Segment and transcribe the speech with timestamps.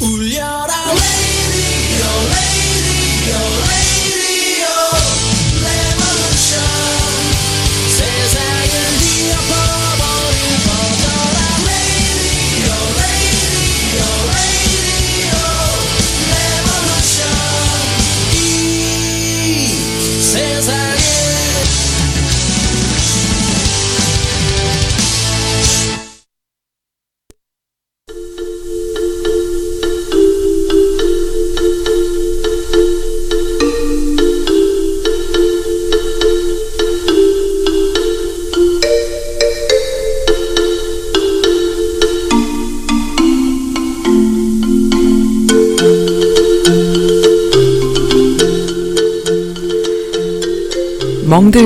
[0.00, 0.59] Oulia.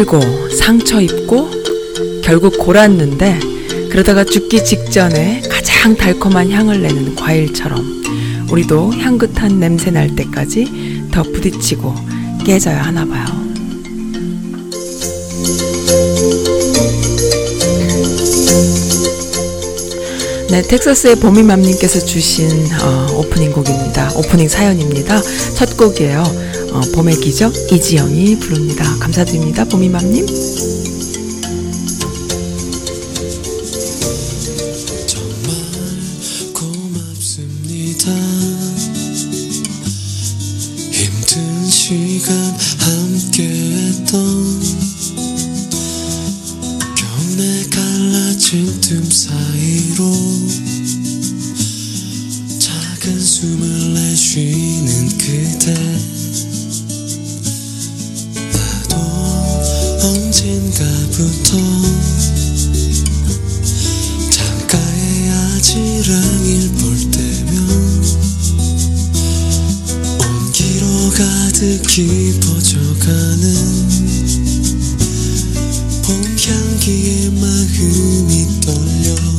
[0.05, 1.51] 힘들고 상처 입고
[2.23, 3.41] 결국 골았는데
[3.91, 8.05] 그러다가 죽기 직전에 가장 달콤한 향을 내는 과일처럼
[8.51, 11.95] 우리도 향긋한 냄새 날 때까지 더 부딪히고
[12.45, 13.25] 깨져야 하나 봐요.
[20.51, 22.49] 네, 텍사스의 봄이맘님께서 주신
[22.81, 24.13] 어, 오프닝 곡입니다.
[24.15, 25.21] 오프닝 사연입니다.
[25.55, 26.54] 첫 곡이에요.
[26.75, 28.85] 어, 봄의 기적 이지영이 부릅니다.
[28.99, 29.65] 감사드립니다.
[29.65, 30.27] 봄이맘님.
[76.07, 79.34] 봄 향기에 마음이 떨려.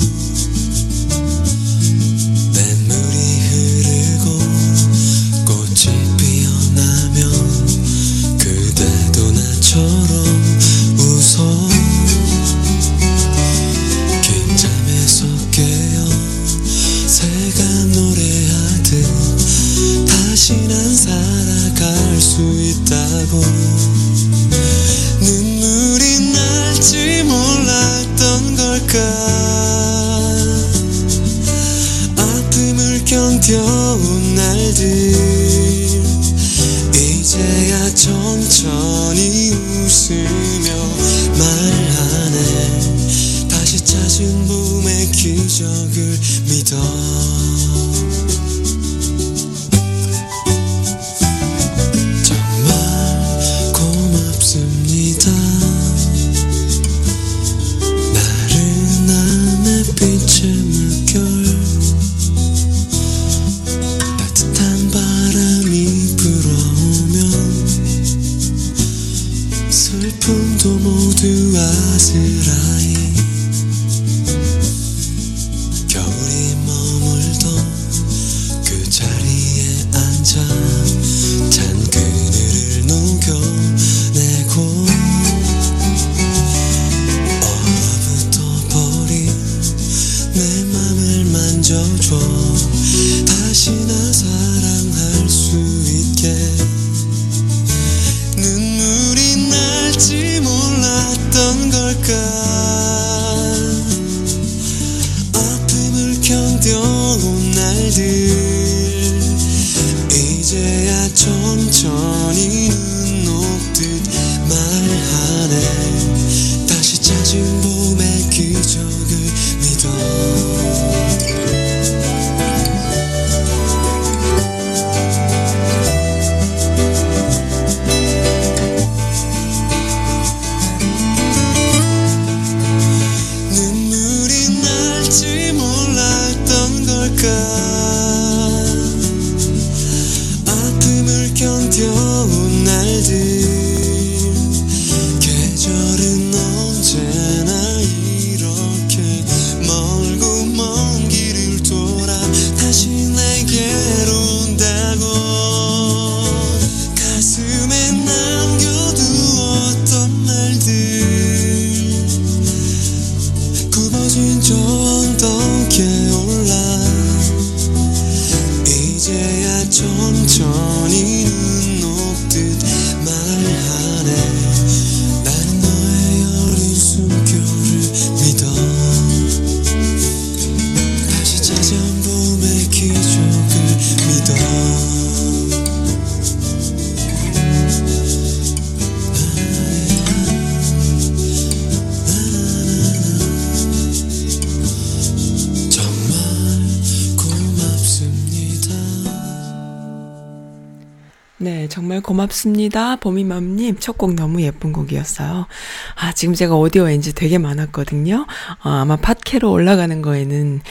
[202.45, 202.95] 고맙습니다.
[202.97, 205.47] 보미맘님, 첫 곡 너무 예쁜 곡이었어요.
[205.95, 208.25] 아, 지금 제가 오디오 엔지 되게 많았거든요.
[208.63, 210.61] 어, 아마 팟캐로 올라가는 거에는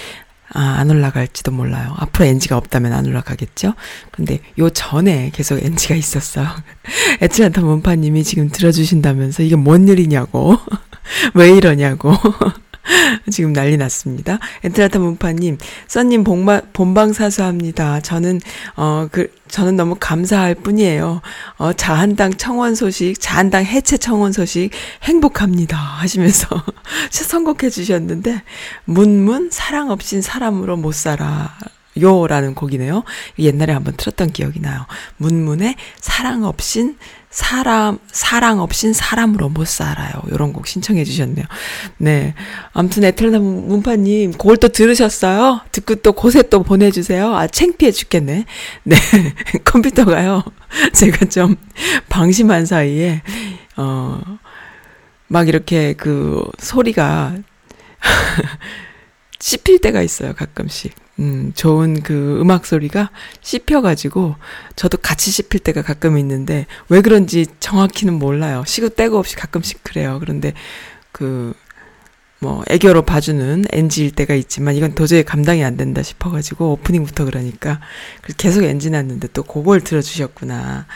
[0.53, 1.95] 아, 안 올라갈지도 몰라요.
[1.97, 3.75] 앞으로 NG가 없다면 안 올라가겠죠?
[4.13, 6.47] 근데 요 전에 계속 NG가 있었어요.
[7.21, 10.59] 애틀란타 문파님이 지금 들어주신다면서 이게 뭔 일이냐고.
[11.35, 12.13] 왜 이러냐고.
[13.31, 14.39] 지금 난리 났습니다.
[14.63, 18.01] 엔트라타 문파님, 써님 본방, 본방 사수합니다.
[18.01, 18.41] 저는,
[18.77, 21.23] 어, 그, 저는 너무 감사할 뿐이에요.
[21.59, 24.71] 어, 자한당 청원 소식, 자한당 해체 청원 소식
[25.03, 25.77] 행복합니다.
[25.77, 26.49] 하시면서
[27.11, 28.43] 선곡해 주셨는데,
[28.85, 31.57] 문문, 사랑 없인 사람으로 못 살아.
[32.01, 33.05] 요라는 곡이네요.
[33.39, 34.85] 옛날에 한번 틀었던 기억이 나요.
[35.17, 36.97] 문문의 사랑 없인
[37.35, 40.13] 사람, 사랑 없인 사람으로 못 살아요.
[40.31, 41.45] 요런 곡 신청해 주셨네요.
[41.99, 42.33] 네.
[42.73, 45.61] 아무튼 에텔나 문파님, 그걸 또 들으셨어요?
[45.73, 47.35] 듣고 또 곳에 또 보내주세요.
[47.35, 48.45] 아, 창피해 죽겠네.
[48.85, 48.97] 네.
[49.65, 50.45] 컴퓨터가요.
[50.95, 51.57] 제가 좀
[52.09, 53.21] 방심한 사이에,
[53.77, 54.21] 어,
[55.27, 57.35] 막 이렇게 그 소리가
[59.41, 60.95] 씹힐 때가 있어요, 가끔씩.
[61.21, 64.37] 음, 좋은 그 음악 소리가 씹혀가지고,
[64.77, 68.65] 저도 같이 씹힐 때가 가끔 있는데, 왜 그런지 정확히는 몰라요.
[68.67, 70.19] 시도 때고 없이 가끔씩 그래요.
[70.21, 70.55] 그런데,
[71.13, 71.55] 그,
[72.41, 77.81] 뭐, 애교로 봐주는 NG일 때가 있지만, 이건 도저히 감당이 안 된다 싶어가지고, 오프닝부터 그러니까,
[78.37, 80.87] 계속 NG 났는데 또 그걸 들어주셨구나.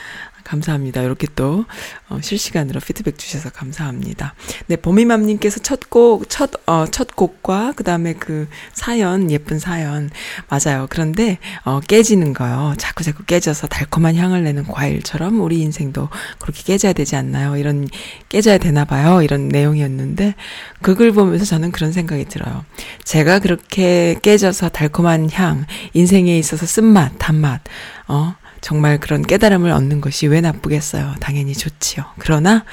[0.48, 1.02] 감사합니다.
[1.02, 1.66] 이렇게 또
[2.08, 4.34] 어, 실시간으로 피드백 주셔서 감사합니다.
[4.66, 10.10] 네, 보미맘님께서 첫 곡, 첫, 어, 첫 곡과 그 다음에 그 사연, 예쁜 사연.
[10.48, 10.86] 맞아요.
[10.88, 12.74] 그런데, 어, 깨지는 거요.
[12.78, 16.08] 자꾸 자꾸 깨져서 달콤한 향을 내는 과일처럼 우리 인생도
[16.38, 17.56] 그렇게 깨져야 되지 않나요?
[17.56, 17.86] 이런,
[18.30, 19.20] 깨져야 되나 봐요.
[19.22, 20.34] 이런 내용이었는데,
[20.80, 22.64] 그글 보면서 저는 그런 생각이 들어요.
[23.04, 27.60] 제가 그렇게 깨져서 달콤한 향, 인생에 있어서 쓴맛, 단맛,
[28.06, 31.14] 어, 정말 그런 깨달음을 얻는 것이 왜 나쁘겠어요.
[31.20, 32.04] 당연히 좋지요.
[32.18, 32.64] 그러나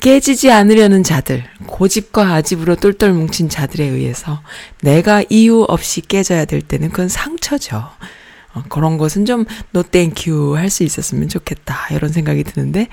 [0.00, 4.40] 깨지지 않으려는 자들, 고집과 아집으로 똘똘 뭉친 자들에 의해서
[4.80, 7.88] 내가 이유 없이 깨져야 될 때는 그건 상처죠.
[8.54, 11.88] 어, 그런 것은 좀 no thank you 할 수 있었으면 좋겠다.
[11.92, 12.88] 이런 생각이 드는데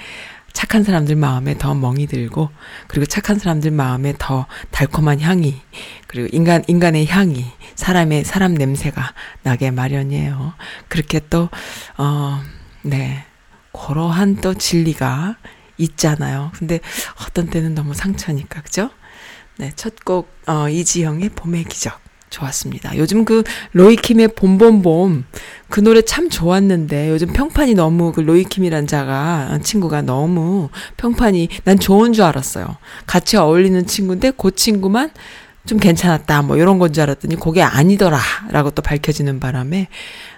[0.58, 2.50] 착한 사람들 마음에 더 멍이 들고
[2.88, 5.62] 그리고 착한 사람들 마음에 더 달콤한 향이
[6.08, 7.46] 그리고 인간 인간의 향이
[7.76, 9.14] 사람의 사람 냄새가
[9.44, 10.56] 나게 마련이에요.
[10.88, 11.50] 그렇게 또
[12.00, 12.42] 어,
[12.82, 13.24] 네.
[13.72, 15.38] 그러한 또 진리가
[15.78, 16.52] 있잖아요.
[16.56, 16.80] 근데
[17.24, 18.90] 어떤 때는 너무 상처니까, 그죠?
[19.58, 22.07] 네, 첫 곡, 어, 이지영의 봄의 기적.
[22.30, 22.98] 좋았습니다.
[22.98, 23.44] 요즘 그
[23.74, 25.26] 로이킴의 봄봄봄
[25.70, 32.14] 그 노래 참 좋았는데 요즘 평판이 너무 그 로이킴이란 자가 친구가 너무 평판이 난 좋은
[32.14, 32.78] 줄 알았어요.
[33.06, 35.12] 같이 어울리는 친구인데 그 친구만
[35.68, 39.88] 좀 괜찮았다 뭐 이런 건 줄 알았더니 그게 아니더라라고 또 밝혀지는 바람에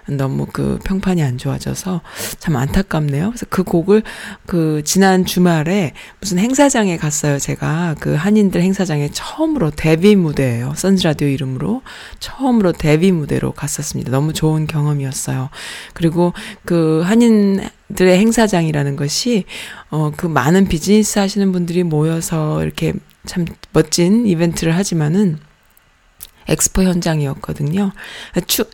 [0.08, 2.00] 너무 그 평판이 안 좋아져서
[2.40, 3.28] 참 안타깝네요.
[3.30, 4.02] 그래서 그 곡을
[4.46, 7.38] 그 지난 주말에 무슨 행사장에 갔어요.
[7.38, 10.74] 제가 그 한인들 행사장에 처음으로 데뷔 무대예요.
[10.76, 11.82] 선즈 라디오 이름으로
[12.18, 14.10] 처음으로 데뷔 무대로 갔었습니다.
[14.10, 15.48] 너무 좋은 경험이었어요.
[15.94, 16.32] 그리고
[16.64, 17.60] 그 한인
[17.94, 19.44] 들의 행사장이라는 것이
[19.90, 22.92] 어 그 많은 비즈니스 하시는 분들이 모여서 이렇게
[23.26, 25.38] 참 멋진 이벤트를 하지만은
[26.50, 27.92] 엑스포 현장이었거든요.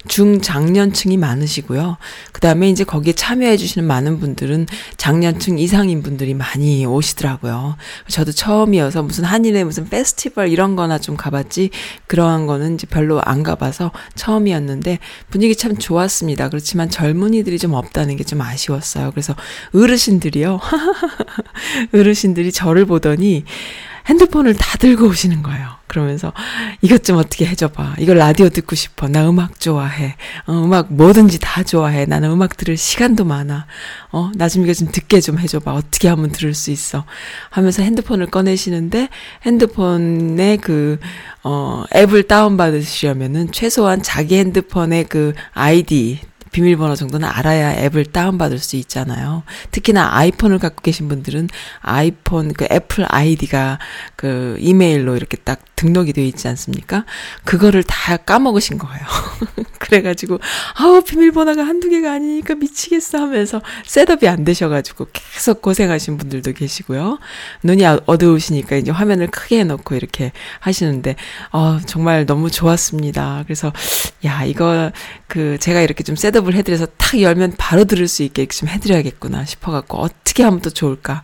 [0.08, 1.98] 중장년층이 많으시고요.
[2.32, 7.76] 그 다음에 이제 거기에 참여해주시는 많은 분들은 장년층 이상인 분들이 많이 오시더라고요.
[8.08, 11.70] 저도 처음이어서 무슨 한일의 무슨 페스티벌 이런 거나 좀 가봤지
[12.06, 14.98] 그러한 거는 이제 별로 안 가봐서 처음이었는데
[15.28, 16.48] 분위기 참 좋았습니다.
[16.48, 19.12] 그렇지만 젊은이들이 좀 없다는 게 좀 아쉬웠어요.
[19.12, 19.36] 그래서
[19.72, 20.58] 어르신들이요.
[21.94, 23.44] 어르신들이 저를 보더니
[24.06, 25.76] 핸드폰을 다 들고 오시는 거예요.
[25.86, 26.32] 그러면서
[26.82, 27.96] 이것 좀 어떻게 해줘봐.
[27.98, 29.08] 이거 라디오 듣고 싶어.
[29.08, 30.16] 나 음악 좋아해.
[30.46, 32.04] 어, 음악 뭐든지 다 좋아해.
[32.06, 33.66] 나는 음악 들을 시간도 많아.
[34.12, 35.72] 어, 나 좀 이거 좀 듣게 좀 해줘봐.
[35.72, 37.04] 어떻게 하면 들을 수 있어.
[37.50, 39.08] 하면서 핸드폰을 꺼내시는데
[39.44, 40.98] 핸드폰에 그,
[41.42, 46.20] 어, 앱을 다운받으시려면은 최소한 자기 핸드폰의 그 아이디,
[46.56, 49.42] 비밀번호 정도는 알아야 앱을 다운받을 수 있잖아요.
[49.72, 51.50] 특히나 아이폰을 갖고 계신 분들은
[51.82, 53.78] 아이폰 그 애플 아이디가
[54.16, 57.04] 그 이메일로 이렇게 딱 등록이 되어 있지 않습니까?
[57.44, 59.04] 그거를 다 까먹으신 거예요.
[59.78, 60.40] 그래가지고,
[60.74, 67.18] 아우, 비밀번호가 한두 개가 아니니까 미치겠어 하면서 setup이 안 되셔가지고 계속 고생하신 분들도 계시고요.
[67.62, 71.14] 눈이 어두우시니까 이제 화면을 크게 해놓고 이렇게 하시는데,
[71.52, 73.42] 어, 정말 너무 좋았습니다.
[73.44, 73.72] 그래서,
[74.24, 74.90] 야, 이거,
[75.28, 79.44] 그, 제가 이렇게 좀 셋업 을 해드려서 탁 열면 바로 들을 수 있게 좀 해드려야겠구나
[79.44, 81.22] 싶어갖고, 어떻게 하면 또 좋을까.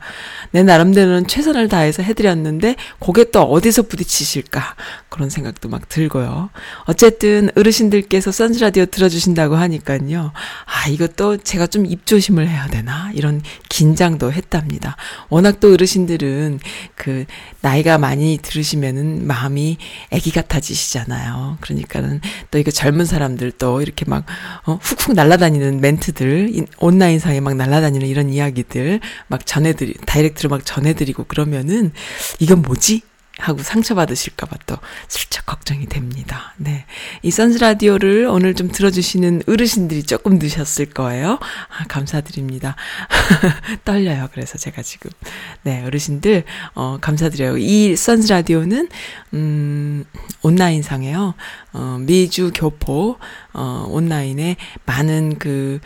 [0.50, 4.74] 내 나름대로는 최선을 다해서 해드렸는데, 그게 또 어디서 부딪히실 있으실까
[5.08, 6.50] 그런 생각도 막 들고요.
[6.84, 10.32] 어쨌든 어르신들께서 선즈라디오 들어주신다고 하니까요.
[10.64, 14.96] 아 이것도 제가 좀 입조심을 해야 되나 이런 긴장도 했답니다.
[15.28, 16.60] 워낙 또 어르신들은
[16.94, 17.26] 그
[17.60, 19.76] 나이가 많이 들으시면은 마음이
[20.10, 21.58] 애기 같아지시잖아요.
[21.60, 24.24] 그러니까는 또 이거 젊은 사람들 또 이렇게 막
[24.64, 31.92] 어, 훅훅 날아다니는 멘트들 온라인상에 막 날아다니는 이런 이야기들 막 전해드리 다이렉트로 막 전해드리고 그러면은
[32.38, 33.02] 이건 뭐지?
[33.38, 34.76] 하고 상처받으실까봐 또
[35.08, 36.54] 슬쩍 걱정이 됩니다.
[36.58, 36.84] 네.
[37.22, 41.38] 이 선즈 라디오를 오늘 좀 들어주시는 어르신들이 조금 늦으셨을 거예요.
[41.40, 42.76] 아, 감사드립니다.
[43.84, 44.28] 떨려요.
[44.32, 45.10] 그래서 제가 지금.
[45.62, 46.44] 네, 어르신들,
[46.74, 47.56] 어, 감사드려요.
[47.58, 48.88] 이 선즈 라디오는,
[49.34, 50.04] 음,
[50.42, 51.34] 온라인상에요.
[51.72, 53.16] 어, 미주 교포,
[53.54, 55.80] 어, 온라인에 많은 그,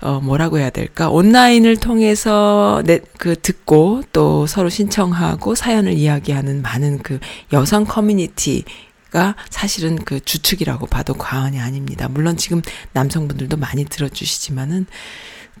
[0.00, 1.10] 어, 뭐라고 해야 될까?
[1.10, 7.18] 온라인을 통해서 내, 그, 듣고 또 서로 신청하고 사연을 이야기하는 많은 그
[7.52, 8.64] 여성 커뮤니티,
[9.10, 12.08] 가 사실은 그 주축이라고 봐도 과언이 아닙니다.
[12.08, 12.60] 물론 지금
[12.92, 14.86] 남성분들도 많이 들어주시지만은,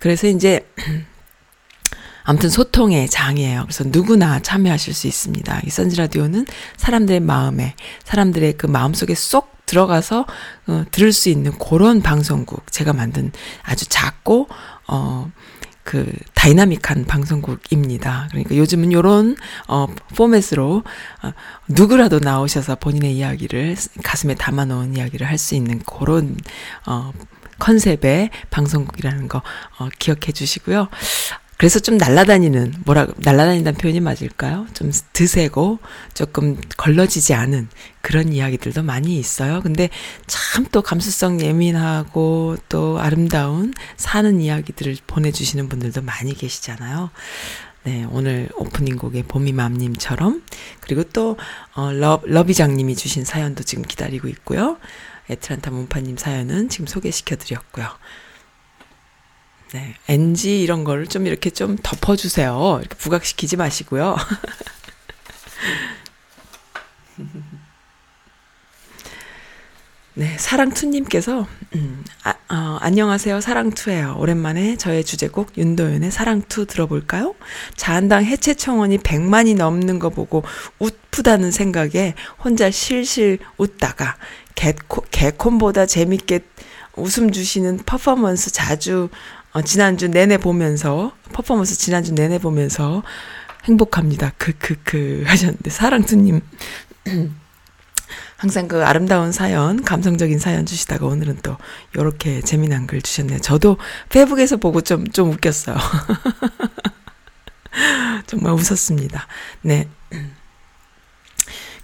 [0.00, 0.68] 그래서 이제,
[2.24, 3.62] 아무튼 소통의 장이에요.
[3.62, 5.60] 그래서 누구나 참여하실 수 있습니다.
[5.64, 6.44] 이 선지 라디오는
[6.76, 10.26] 사람들의 마음에, 사람들의 그 마음 속에 쏙 들어가서
[10.68, 13.32] 어, 들을 수 있는 그런 방송국 제가 만든
[13.62, 14.48] 아주 작고
[14.88, 15.30] 어.
[15.82, 18.26] 그 다이나믹한 방송국입니다.
[18.32, 19.36] 그러니까 요즘은 요런
[19.68, 20.82] 어 포맷으로
[21.22, 21.32] 어,
[21.68, 26.36] 누구라도 나오셔서 본인의 이야기를 가슴에 담아 놓은 이야기를 할 수 있는 그런
[26.86, 27.12] 어
[27.60, 29.42] 컨셉의 방송국이라는 거
[29.78, 30.88] 어, 기억해 주시고요.
[31.56, 34.66] 그래서 좀 날라다니는 뭐라 날라다닌다는 표현이 맞을까요?
[34.74, 35.78] 좀 드세고
[36.12, 37.68] 조금 걸러지지 않은
[38.02, 39.62] 그런 이야기들도 많이 있어요.
[39.62, 39.88] 근데
[40.26, 47.10] 참 또 감수성 예민하고 또 아름다운 사는 이야기들을 보내주시는 분들도 많이 계시잖아요.
[47.84, 50.42] 네, 오늘 오프닝 곡의 봄이 맘님처럼
[50.80, 51.38] 그리고 또
[51.74, 54.76] 어, 러, 러비장님이 주신 사연도 지금 기다리고 있고요.
[55.30, 57.86] 애틀란타 문파님 사연은 지금 소개시켜드렸고요.
[59.76, 62.78] 네, NG 이런 거를 좀 이렇게 좀 덮어주세요.
[62.80, 64.16] 이렇게 부각시키지 마시고요.
[70.14, 73.42] 네, 사랑투님께서, 음, 아, 어, 안녕하세요.
[73.42, 74.16] 사랑투예요.
[74.18, 77.34] 오랜만에 저의 주제곡 윤도현의 사랑투 들어볼까요?
[77.74, 80.42] 자한당 해체 청원이 100만이 넘는 거 보고
[80.78, 84.16] 웃프다는 생각에 혼자 실실 웃다가
[84.54, 86.40] 개코, 개콘보다 재밌게
[86.96, 89.10] 웃음 주시는 퍼포먼스 자주
[89.56, 93.02] 어, 지난주 내내 보면서 퍼포먼스 지난주 내내 보면서
[93.64, 94.32] 행복합니다.
[94.36, 96.42] 크크크 하셨는데 사랑투님
[98.36, 101.56] 항상 그 아름다운 사연, 감성적인 사연 주시다가 오늘은 또
[101.96, 103.38] 요렇게 재미난 글 주셨네요.
[103.38, 103.78] 저도
[104.10, 105.78] 페북에서 보고 좀, 좀 웃겼어요.
[108.28, 109.26] 정말 웃었습니다.
[109.62, 109.88] 네.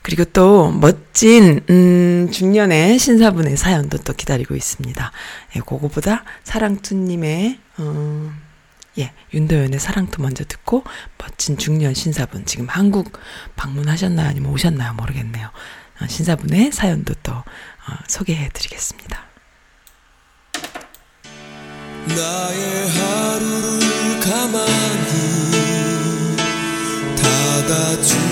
[0.03, 5.13] 그리고 또 멋진 음 중년의 신사분의 사연도 또 기다리고 있습니다.
[5.57, 8.33] 예, 그거보다 사랑투님의 어,
[8.99, 10.85] 예, 윤도현의 사랑투 먼저 듣고
[11.19, 13.19] 멋진 중년 신사분 지금 한국
[13.57, 14.29] 방문하셨나요?
[14.29, 14.95] 아니면 오셨나요?
[14.95, 15.49] 모르겠네요.
[16.01, 17.45] 어, 신사분의 사연도 또 어,
[18.09, 19.23] 소개해 드리겠습니다.
[22.09, 25.13] 나의 하루를 가만히
[27.17, 28.32] 닫아주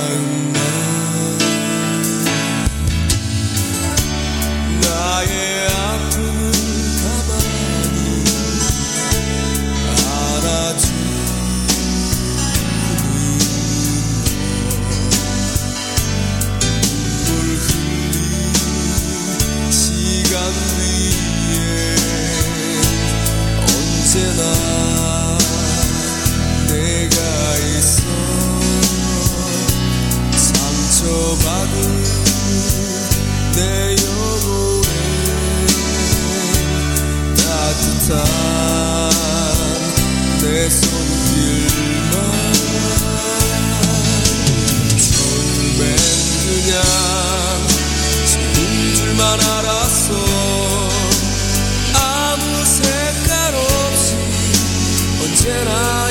[51.93, 54.15] 아무 색깔 없이
[55.21, 56.09] 언제나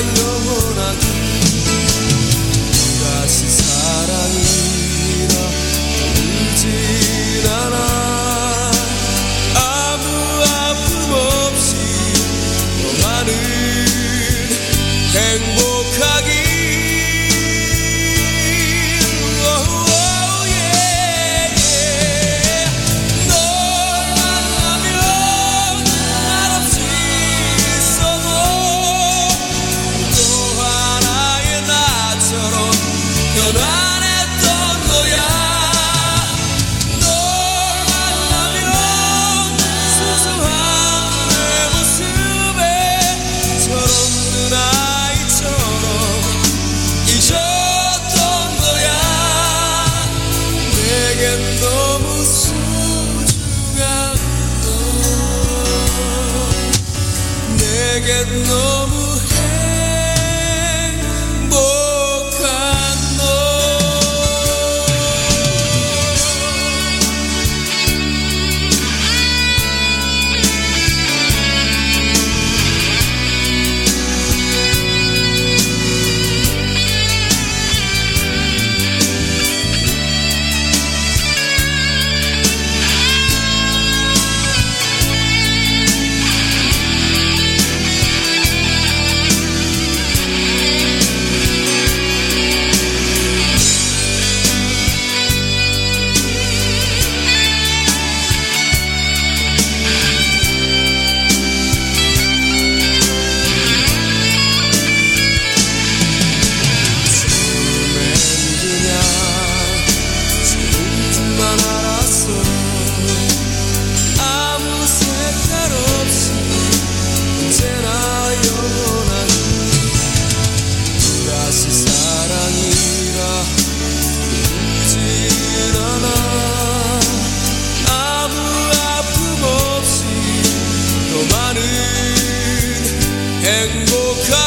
[133.51, 134.40] 행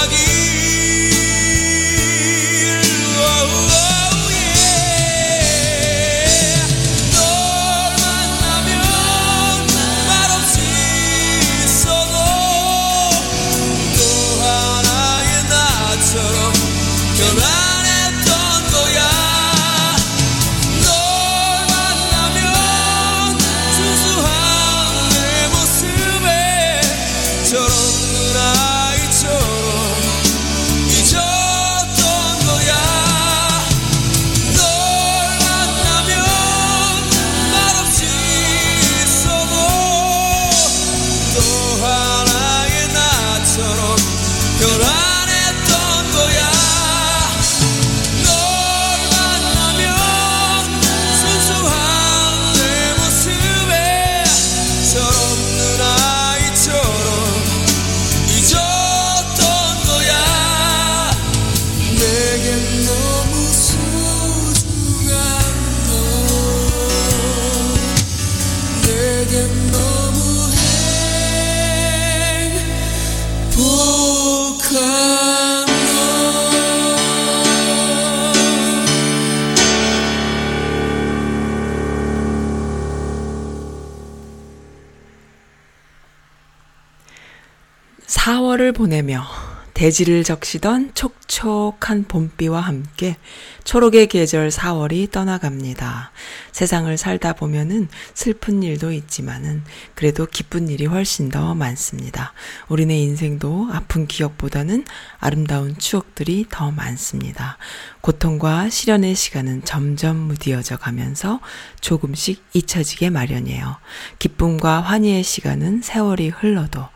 [88.85, 89.25] 보내며
[89.73, 93.17] 대지를 적시던 촉촉한 봄비와 함께
[93.65, 96.13] 초록의 계절 4월이 떠나갑니다.
[96.53, 102.35] 세상을 살다 보면은 슬픈 일도 있지만은 그래도 기쁜 일이 훨씬 더 많습니다.
[102.69, 104.85] 우리네 인생도 아픈 기억보다는
[105.19, 107.57] 아름다운 추억들이 더 많습니다.
[108.03, 111.41] 고통과 시련의 시간은 점점 무디어져 가면서
[111.81, 113.79] 조금씩 잊혀지게 마련이에요.
[114.19, 116.87] 기쁨과 환희의 시간은 세월이 흘러도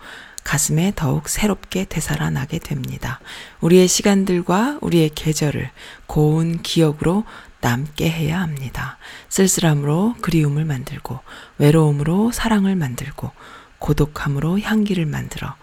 [0.45, 3.21] 가슴에 더욱 새롭게 되살아나게 됩니다.
[3.61, 5.71] 우리의 시간들과 우리의 계절을
[6.07, 7.25] 고운 기억으로
[7.61, 8.99] 남게 해야 합니다.
[9.29, 11.21] 쓸쓸함으로 그리움을 만들고,
[11.59, 13.31] 외로움으로 사랑을 만들고,
[13.79, 15.55] 고독함으로 향기를 만들어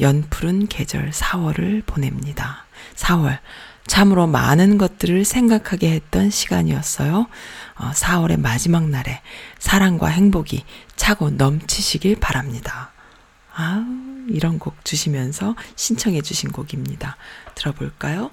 [0.00, 2.64] 연푸른 계절 4월을 보냅니다.
[2.96, 3.38] 4월.
[3.86, 7.26] 참으로 많은 것들을 생각하게 했던 시간이었어요.
[7.76, 9.20] 어, 4월의 마지막 날에
[9.58, 12.92] 사랑과 행복이 차고 넘치시길 바랍니다.
[13.52, 13.84] 아,
[14.30, 17.16] 이런 곡 주시면서 신청해 주신 곡입니다.
[17.54, 18.30] 들어볼까요?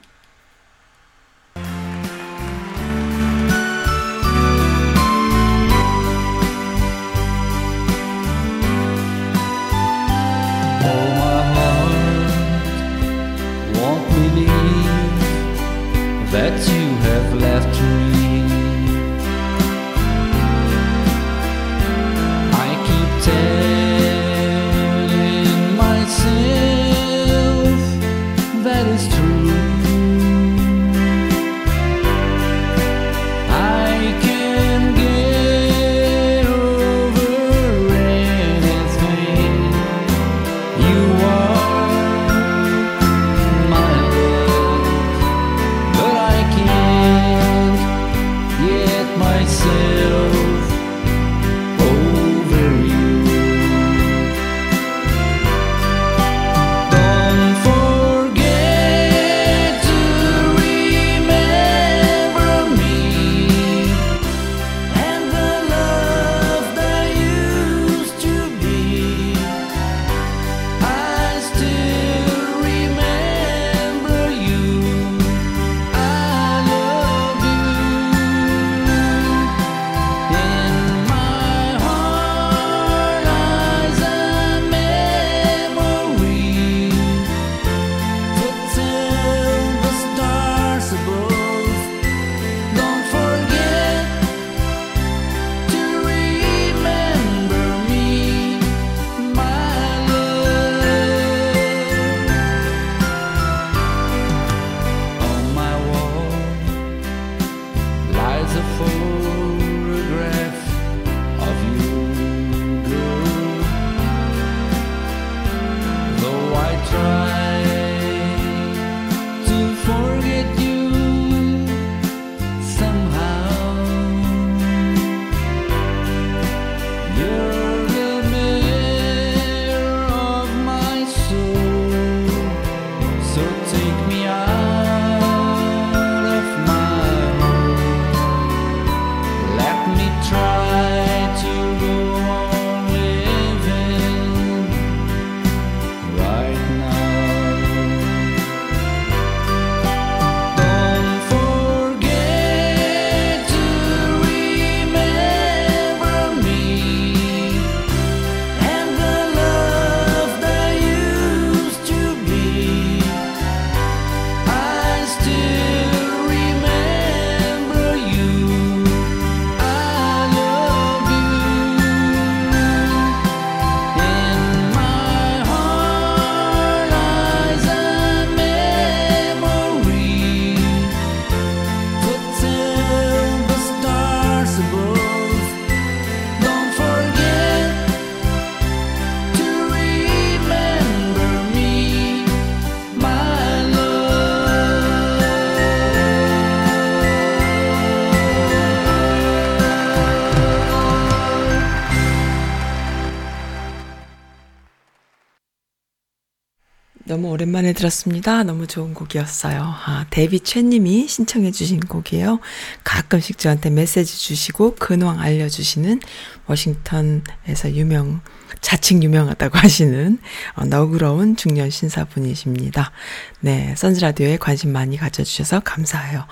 [207.57, 208.43] 오랜만에 들었습니다.
[208.43, 209.61] 너무 좋은 곡이었어요.
[209.61, 212.39] 아, 데비 최님이 신청해주신 곡이에요.
[212.83, 215.99] 가끔씩 저한테 메시지 주시고 근황 알려주시는
[216.45, 218.21] 워싱턴에서 유명,
[218.61, 220.19] 자칭 유명하다고 하시는
[220.55, 222.91] 어, 너그러운 중년 신사분이십니다.
[223.39, 226.25] 네, 선즈라디오에 관심 많이 가져주셔서 감사해요.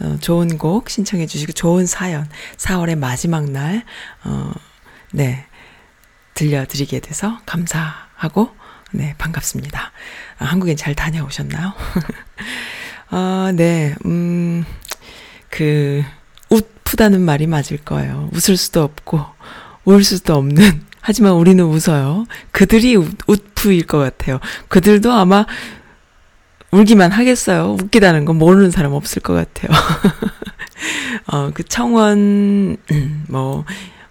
[0.00, 3.84] 어, 좋은 곡 신청해주시고 좋은 사연, 4월의 마지막 날,
[4.24, 4.52] 어,
[5.12, 5.44] 네,
[6.34, 8.57] 들려드리게 돼서 감사하고
[8.90, 9.92] 네, 반갑습니다.
[10.38, 11.74] 아, 한국엔 잘 다녀오셨나요?
[13.10, 14.64] 아, 네, 음,
[15.50, 16.02] 그,
[16.48, 18.30] 웃프다는 말이 맞을 거예요.
[18.32, 19.24] 웃을 수도 없고,
[19.84, 22.26] 울 수도 없는, 하지만 우리는 웃어요.
[22.50, 24.40] 그들이 웃, 웃프일 것 같아요.
[24.68, 25.44] 그들도 아마
[26.70, 27.76] 울기만 하겠어요.
[27.80, 29.70] 웃기다는 건 모르는 사람 없을 것 같아요.
[31.30, 32.78] 어, 그 청원,
[33.28, 33.64] 뭐,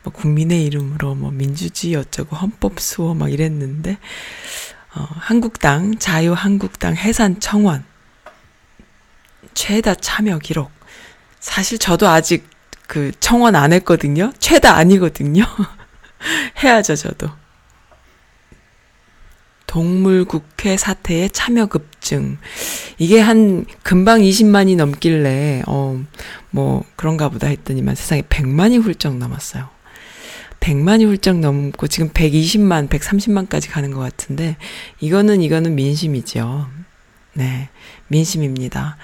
[0.08, 3.98] 뭐 국민의 이름으로 뭐 민주주의 어쩌고 헌법 수호 막 이랬는데
[4.96, 7.84] 어, 한국당 자유 한국당 해산 청원
[9.54, 10.72] 최다 참여 기록
[11.42, 12.50] 사실 저도 아직
[12.88, 14.32] 그 청원 안 했거든요.
[14.40, 15.44] 최다 아니거든요.
[16.64, 17.30] 해야죠, 저도.
[19.66, 22.38] 동물국회 사태에 참여 급증.
[22.98, 26.00] 이게 한 금방 20만이 넘길래 어
[26.58, 29.70] 뭐 그런가 보다 했더니만 세상에 100만이 훌쩍 넘었어요.
[30.60, 34.58] 100만이 훌쩍 넘고 지금 120만, 130만까지 가는 것 같은데
[35.00, 36.68] 이거는 이거는 민심이죠.
[37.34, 37.70] 네.
[38.08, 38.98] 민심입니다.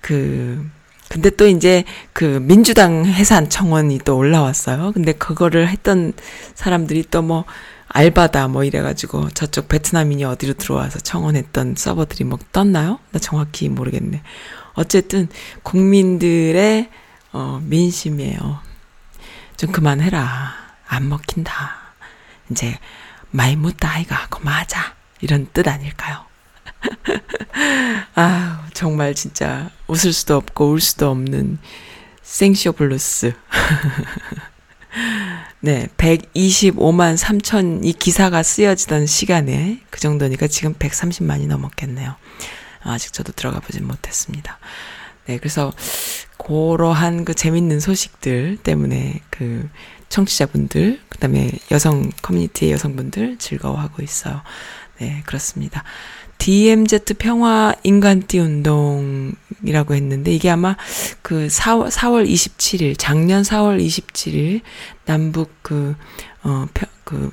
[0.00, 0.68] 그
[1.08, 4.92] 근데 또 이제 그 민주당 해산 청원이 또 올라왔어요.
[4.92, 6.12] 근데 그거를 했던
[6.54, 7.44] 사람들이 또 뭐
[7.92, 13.00] 알바다 뭐 이래가지고 저쪽 베트남인이 어디로 들어와서 청원했던 서버들이 뭐 떴나요?
[13.10, 14.22] 나 정확히 모르겠네.
[14.74, 15.28] 어쨌든
[15.64, 16.88] 국민들의
[17.32, 18.58] 어 민심이에요.
[19.56, 20.59] 좀 그만해라.
[20.90, 21.76] 안 먹힌다.
[22.50, 22.78] 이제
[23.30, 24.96] 많이 묵다 아이가 그만하자.
[25.20, 26.24] 이런 뜻 아닐까요?
[28.16, 31.58] 아, 정말 진짜 웃을 수도 없고 울 수도 없는
[32.22, 33.34] 생쇼 블루스.
[35.60, 42.16] 네, 125만 3천 이 기사가 쓰여지던 시간에 그 정도니까 지금 130만이 넘었겠네요.
[42.82, 44.58] 아직 저도 들어가 보진 못했습니다.
[45.26, 45.72] 네, 그래서
[46.38, 49.68] 그러한 그 재밌는 소식들 때문에 그
[50.10, 54.42] 청취자분들, 그 다음에 여성 커뮤니티의 여성분들 즐거워하고 있어요.
[54.98, 55.82] 네, 그렇습니다.
[56.36, 60.76] DMZ 평화 인간띠 운동이라고 했는데 이게 아마
[61.22, 64.62] 그 4월, 4월 27일, 작년 4월 27일
[65.04, 65.94] 남북 그,
[66.42, 66.66] 어,
[67.04, 67.30] 그,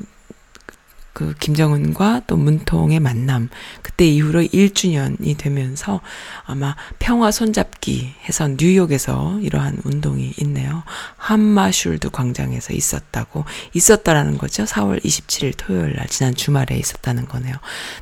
[1.18, 3.50] 그 김정은과 또 문통의 만남
[3.82, 6.00] 그때 이후로 1주년이 되면서
[6.46, 10.84] 아마 평화 손잡기 해서 뉴욕에서 이러한 운동이 있네요.
[11.16, 14.66] 한마슐드 광장에서 있었다고 있었다라는 거죠.
[14.66, 17.56] 4월 27일 토요일 날 지난 주말에 있었다는 거네요.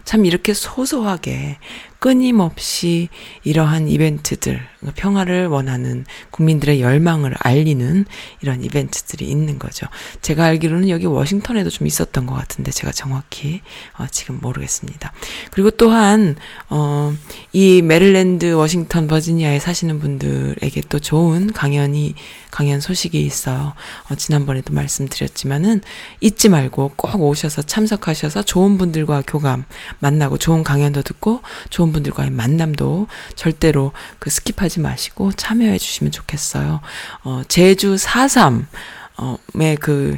[0.04, 1.58] 참 이렇게 소소하게
[2.06, 3.10] 끊임없이
[3.44, 4.62] 이러한 이벤트들,
[4.96, 8.06] 평화를 원하는 국민들의 열망을 알리는
[8.44, 9.88] 이런 이벤트들이 있는 거죠.
[10.22, 13.62] 제가 알기로는 여기 워싱턴에도 좀 있었던 것 같은데 제가 정확히
[13.98, 15.14] 어, 지금 모르겠습니다.
[15.50, 16.36] 그리고 또한
[16.70, 17.12] 어,
[17.54, 22.14] 이 메릴랜드, 워싱턴, 버지니아에 사시는 분들에게 또 좋은 강연이
[22.56, 23.74] 강연 소식이 있어요.
[24.10, 25.82] 어, 지난번에도 말씀드렸지만은
[26.22, 29.66] 잊지 말고 꼭 오셔서 참석하셔서 좋은 분들과 교감
[30.00, 36.80] 만나고 좋은 강연도 듣고 좋은 분들과의 만남도 절대로 그 skip하지 마시고 참여해 주시면 좋겠어요.
[37.26, 38.66] 어, 제주 4.3,
[39.18, 40.16] 어, 의그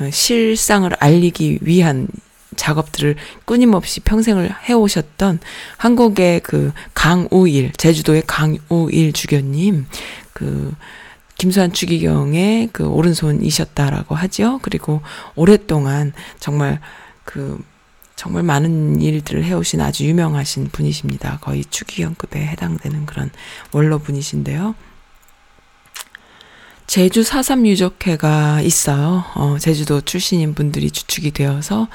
[0.00, 2.08] 어, 실상을 알리기 위한
[2.56, 5.38] 작업들을 끊임없이 평생을 해오셨던
[5.76, 9.86] 한국의 그 강우일, 제주도의 강우일 주교님,
[10.32, 10.74] 그
[11.42, 14.60] 김수환 추기경의 그 오른손이셨다라고 하죠.
[14.62, 15.02] 그리고
[15.34, 16.80] 오랫동안 정말
[17.24, 17.60] 그
[18.14, 21.40] 정말 많은 일들을 해오신 아주 유명하신 분이십니다.
[21.40, 23.32] 거의 추기경급에 해당되는 그런
[23.72, 24.76] 원로 분이신데요.
[26.86, 29.24] 제주 4.3 유적회가 있어요.
[29.34, 31.88] 어, 제주도 출신인 분들이 주축이 되어서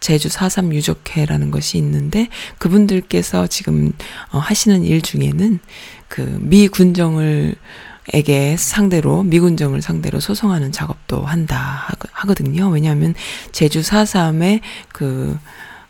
[0.00, 2.26] 제주 4.3 유적회라는 것이 있는데
[2.58, 3.92] 그분들께서 지금
[4.32, 5.60] 어, 하시는 일 중에는
[6.08, 7.54] 그 미 군정을
[8.12, 12.68] 에게 상대로 미군정을 상대로 소송하는 작업도 한다 하거든요.
[12.68, 13.14] 왜냐하면
[13.52, 14.60] 제주 4.3의
[14.92, 15.38] 그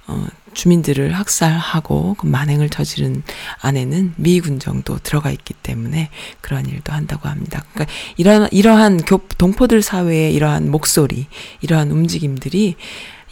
[0.09, 3.23] 어, 주민들을 학살하고 그 만행을 저지른
[3.61, 7.65] 안에는 미군정도 들어가 있기 때문에 그러한 일도 한다고 합니다.
[7.73, 11.27] 그러니까 이러 이러한 교, 동포들 사회의 이러한 목소리,
[11.61, 12.77] 이러한 움직임들이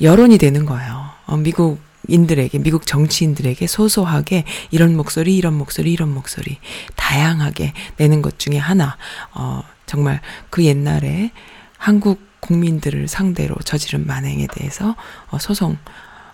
[0.00, 1.06] 여론이 되는 거예요.
[1.26, 6.58] 어, 미국 인들에게 미국 정치인들에게 소소하게 이런 목소리 이런 목소리 이런 목소리
[6.94, 8.96] 다양하게 내는 것 중에 하나.
[9.32, 11.30] 어 정말 그 옛날에
[11.78, 14.94] 한국 국민들을 상대로 저지른 만행에 대해서
[15.30, 15.76] 어 소송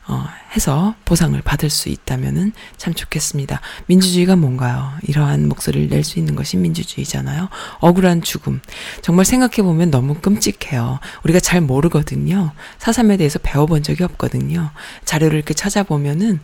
[0.09, 3.61] 어, 해서 보상을 받을 수 있다면은 참 좋겠습니다.
[3.87, 4.93] 민주주의가 뭔가요?
[5.03, 7.49] 이러한 목소리를 낼 수 있는 것이 민주주의잖아요.
[7.79, 8.61] 억울한 죽음.
[9.01, 10.99] 정말 생각해보면 너무 끔찍해요.
[11.23, 12.51] 우리가 잘 모르거든요.
[12.79, 14.71] 사삼에 대해서 배워본 적이 없거든요.
[15.05, 16.41] 자료를 이렇게 찾아보면은,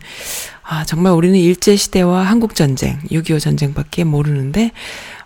[0.63, 4.71] 아, 정말 우리는 일제시대와 한국전쟁, 6.25 전쟁밖에 모르는데,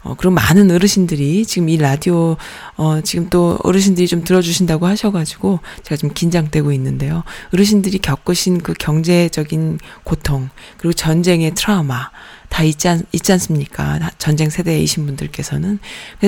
[0.04, 2.36] 어, 그리고 많은 어르신들이 지금 이 라디오,
[2.76, 7.24] 어, 지금 또 어르신들이 좀 들어주신다고 하셔가지고 제가 좀 긴장되고 있는데요.
[7.54, 12.12] 어르신들이 겪으신 그 경제적인 고통, 그리고 전쟁의 트라우마,
[12.50, 14.12] 다 있지, 않, 있지 않습니까?
[14.18, 15.80] 전쟁 세대이신 분들께서는.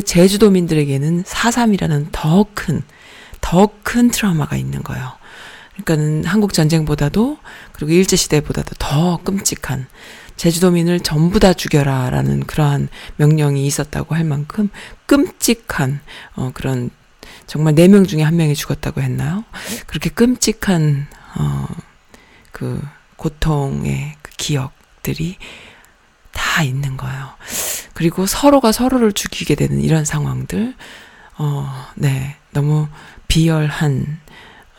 [0.04, 2.82] 제주도민들에게는 4.3이라는 더 큰,
[3.42, 5.12] 더 큰 트라우마가 있는 거예요.
[5.74, 7.38] 그러니까는 한국 전쟁보다도,
[7.74, 9.88] 그리고 일제시대보다도 더 끔찍한,
[10.38, 14.70] 제주도민을 전부 다 죽여라라는 그러한 명령이 있었다고 할 만큼
[15.06, 16.02] 끔찍한
[16.36, 16.90] 어 그런
[17.48, 19.44] 정말 네 명 중에 한 명이 죽었다고 했나요?
[19.88, 21.08] 그렇게 끔찍한
[22.52, 22.82] 어그
[23.18, 25.38] 고통의 그 기억들이
[26.32, 27.30] 다 있는 거예요.
[27.94, 30.76] 그리고 서로가 서로를 죽이게 되는 이런 상황들
[31.38, 32.36] 어 네.
[32.52, 32.88] 너무
[33.28, 34.20] 비열한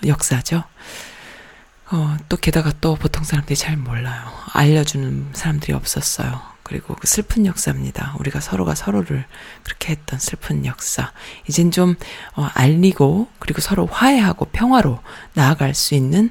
[0.06, 0.64] 역사죠.
[1.90, 4.22] 어, 또 게다가 또 보통 사람들이 잘 몰라요.
[4.52, 6.40] 알려주는 사람들이 없었어요.
[6.64, 8.16] 그리고 그 슬픈 역사입니다.
[8.18, 9.24] 우리가 서로가 서로를
[9.62, 11.12] 그렇게 했던 슬픈 역사.
[11.48, 11.94] 이젠 좀,
[12.34, 14.98] 어, 알리고, 그리고 서로 화해하고 평화로
[15.34, 16.30] 나아갈 수 있는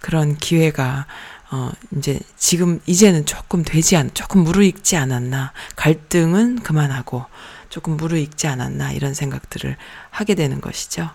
[0.00, 1.06] 그런 기회가,
[1.50, 5.52] 어, 이제 지금, 이제는 조금 되지 않, 조금 무르익지 않았나.
[5.76, 7.26] 갈등은 그만하고,
[7.68, 8.92] 조금 무르익지 않았나.
[8.92, 9.76] 이런 생각들을
[10.08, 11.10] 하게 되는 것이죠.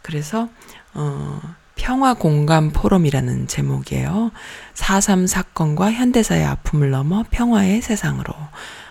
[0.00, 0.48] 그래서,
[0.94, 1.40] 어,
[1.78, 4.32] 평화 공감 포럼이라는 제목이에요.
[4.74, 8.34] 4.3 사건과 현대사의 아픔을 넘어 평화의 세상으로.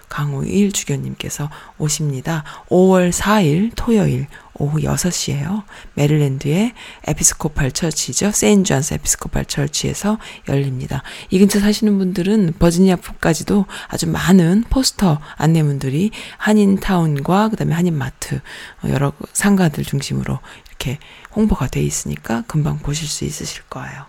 [0.09, 2.43] 강우일 주교님께서 오십니다.
[2.69, 5.63] 5월 4일 토요일 오후 6시에요.
[5.93, 6.73] 메릴랜드의
[7.05, 8.31] Episcopal Church죠.
[8.31, 11.03] Saint John's Episcopal Church에서 열립니다.
[11.29, 18.39] 이 근처 사시는 분들은 버지니아프까지도 아주 많은 포스터 안내문들이 한인타운과 그다음에 한인마트
[18.87, 20.39] 여러 상가들 중심으로
[20.77, 20.99] 이렇게
[21.35, 24.05] 홍보가 돼 있으니까 금방 보실 수 있으실 거예요.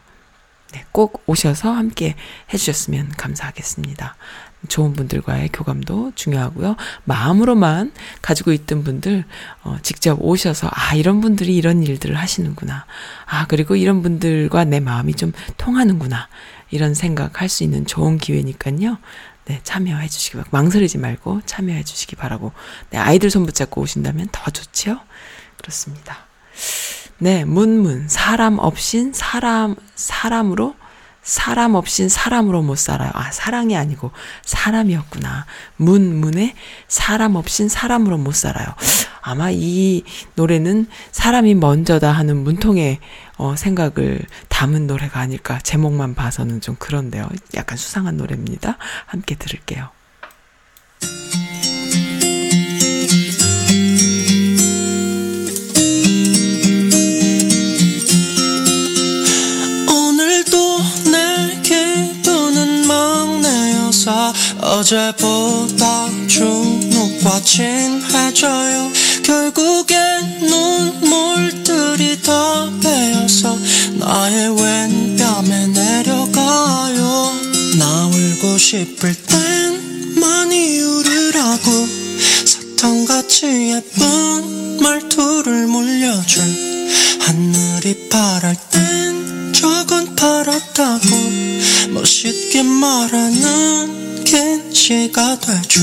[0.73, 2.15] 네, 꼭 오셔서 함께
[2.53, 4.17] 해주셨으면 감사하겠습니다.
[4.69, 6.77] 좋은 분들과의 교감도 중요하고요.
[7.05, 9.25] 마음으로만 가지고 있던 분들
[9.63, 12.85] 어, 직접 오셔서 아 이런 분들이 이런 일들을 하시는구나.
[13.25, 16.29] 아 그리고 이런 분들과 내 마음이 좀 통하는구나.
[16.71, 18.99] 이런 생각할 수 있는 좋은 기회니까요.
[19.47, 22.53] 네, 참여해 주시기 바라고 망설이지 말고 참여해 주시기 바라고.
[22.91, 25.01] 네, 아이들 손 붙잡고 오신다면 더 좋지요.
[25.57, 26.28] 그렇습니다.
[27.19, 30.75] 네, 문문 사람 없인 사람 사람으로
[31.29, 33.11] 사람 없인 사람으로 못 살아요.
[33.13, 34.13] 아, 사랑이 아니고
[34.47, 35.45] 사람이었구나.
[35.77, 36.55] 문문에
[36.87, 38.67] 사람 없인 사람으로 못 살아요.
[39.21, 40.05] 아마 이
[40.37, 42.99] 노래는 사람이 먼저다 하는 문통의
[43.37, 45.59] 어, 생각을 담은 노래가 아닐까.
[45.63, 47.29] 제목만 봐서는 좀 그런데요.
[47.55, 48.79] 약간 수상한 노래입니다.
[49.05, 49.91] 함께 들을게요.
[64.09, 68.91] 막내여서 어제보다 주눅과 진해져요.
[69.23, 73.59] 결국엔 눈물들이 다 베어서
[73.99, 77.35] 나의 왼뺨에 내려가요.
[77.79, 81.87] 나 울고 싶을 땐 많이 울으라고.
[82.47, 86.43] 사탕같이 예쁜 말투를 물려줄.
[87.21, 89.38] 하늘이 파랄 땐
[89.99, 91.09] 저건 파랗다고
[91.91, 95.83] 멋있게 말하는 겐시가 돼줄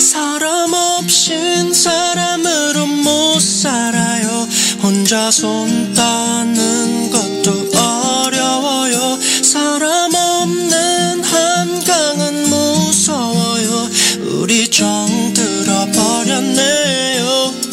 [0.00, 4.48] 사람 없인 사람으로 못 살아요.
[4.82, 9.18] 혼자 손 따는 것도 어려워요.
[9.42, 13.90] 사람 없는 한강은 무서워요.
[14.40, 17.65] 우리 정 들어 버렸네요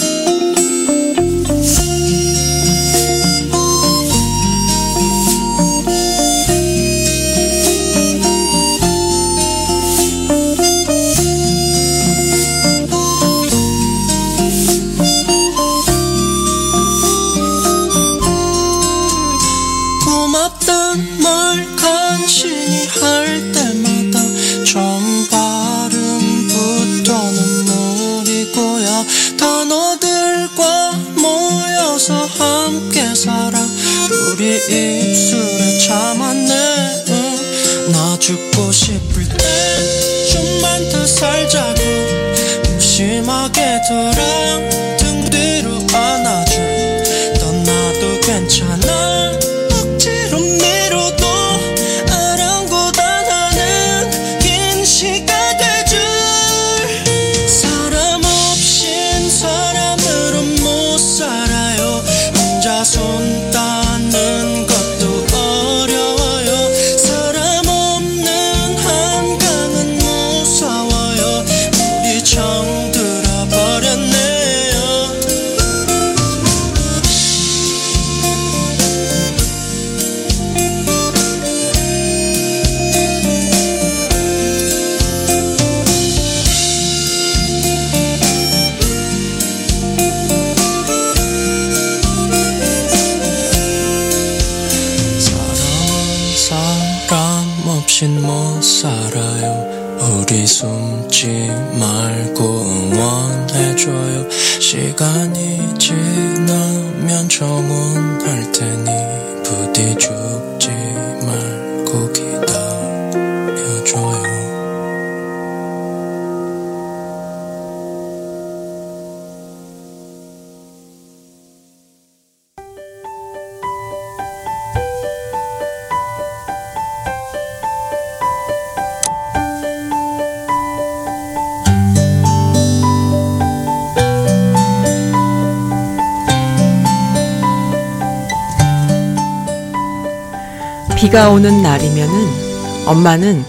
[141.14, 143.46] 비가 오는 날이면은 엄마는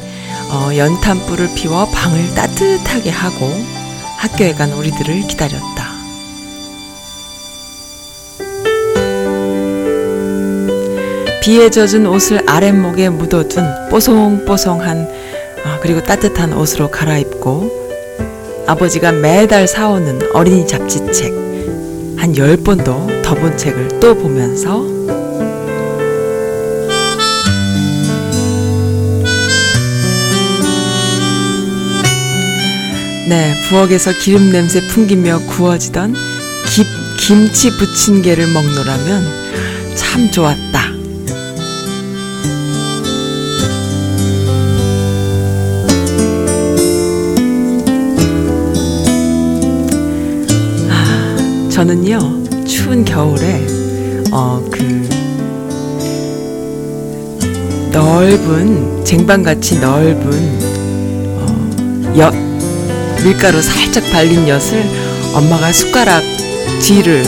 [0.53, 3.51] 어, 연탄불을 피워 방을 따뜻하게 하고
[4.19, 5.95] 학교에 간 우리들을 기다렸다.
[11.41, 15.09] 비에 젖은 옷을 아랫목에 묻어둔 뽀송뽀송한
[15.65, 21.33] 아, 그리고 따뜻한 옷으로 갈아입고 아버지가 매달 사오는 어린이 잡지책
[22.19, 24.85] 한 열 번도 더 본 책을 또 보면서
[33.27, 36.15] 네, 부엌에서 기름 냄새 풍기며 구워지던
[36.67, 36.85] 김,
[37.19, 39.25] 김치 부침개를 먹노라면
[39.95, 40.93] 참 좋았다.
[50.91, 53.67] 아, 저는요, 추운 겨울에,
[54.33, 55.09] 어, 그,
[57.91, 60.31] 넓은, 쟁반같이 넓은,
[61.39, 62.44] 어, 엿,
[63.25, 64.85] 밀가루 살짝 발린 엿을
[65.33, 66.23] 엄마가 숟가락
[66.83, 67.23] 뒤를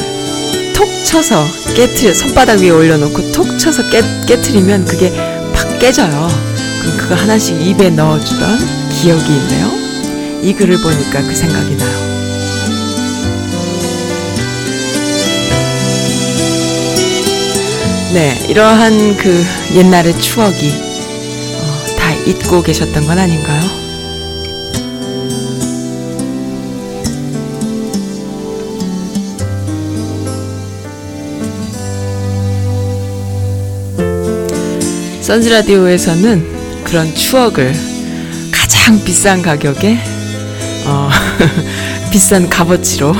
[0.74, 1.42] 톡 쳐서
[1.74, 5.10] 깨트려 손바닥 위에 올려놓고 톡 쳐서 깨, 깨트리면 그게
[5.54, 6.28] 팍 깨져요.
[6.80, 8.58] 그럼 그거 하나씩 입에 넣어주던
[8.90, 9.70] 기억이 있네요.
[10.42, 12.06] 이 글을 보니까 그 생각이 나요.
[18.12, 19.44] 네, 이러한 그
[19.74, 20.72] 옛날의 추억이
[21.54, 23.85] 어, 다 잊고 계셨던 건 아닌가요?
[35.26, 37.74] 선즈라디오에서는 그런 추억을
[38.52, 39.98] 가장 비싼 가격에
[40.86, 41.10] 어,
[42.12, 43.12] 비싼 값어치로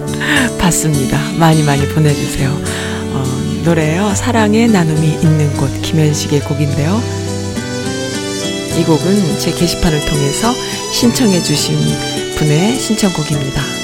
[0.58, 1.18] 받습니다.
[1.38, 2.48] 많이 많이 보내주세요.
[2.48, 3.24] 어,
[3.66, 4.14] 노래요.
[4.14, 7.02] 사랑의 나눔이 있는 곳 김현식의 곡인데요.
[8.78, 10.54] 이 곡은 제 게시판을 통해서
[10.94, 11.76] 신청해 주신
[12.38, 13.81] 분의 신청곡입니다.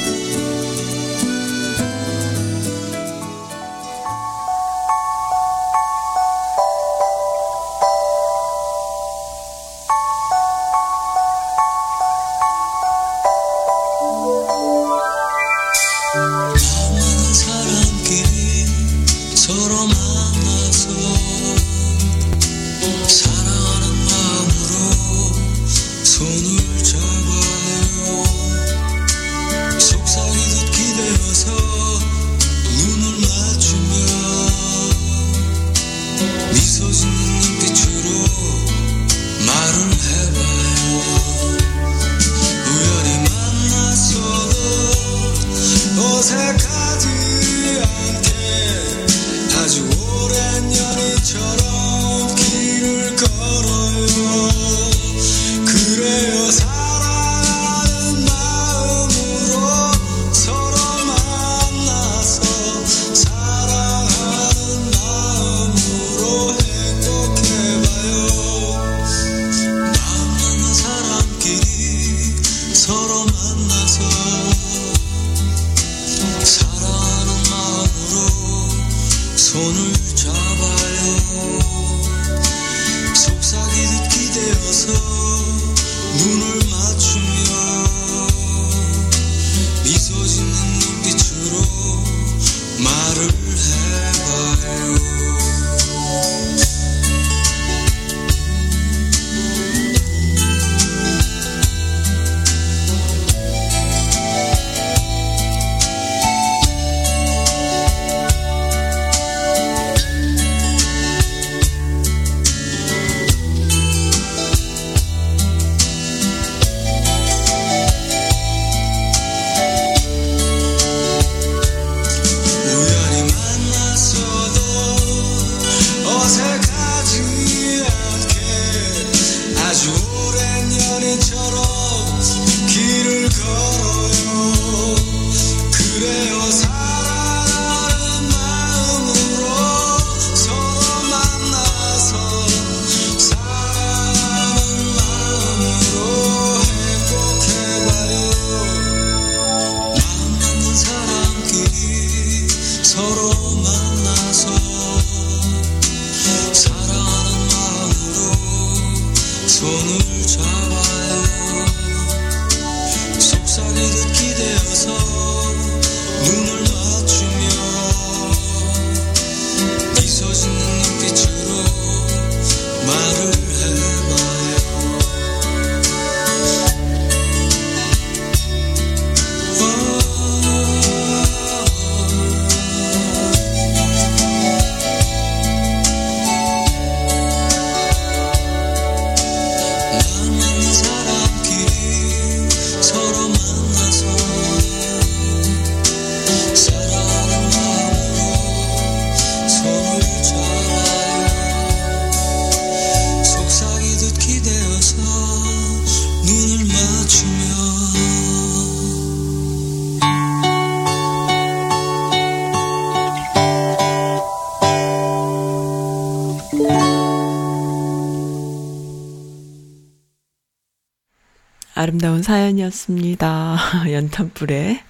[221.89, 223.57] 아름다운 사연이었습니다.
[223.91, 224.83] 연탄불에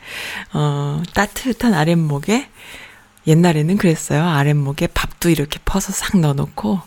[0.52, 2.48] 어, 따뜻한 아랫목에
[3.24, 4.24] 옛날에는 그랬어요.
[4.24, 6.80] 아랫목에 밥도 이렇게 퍼서 싹 넣어놓고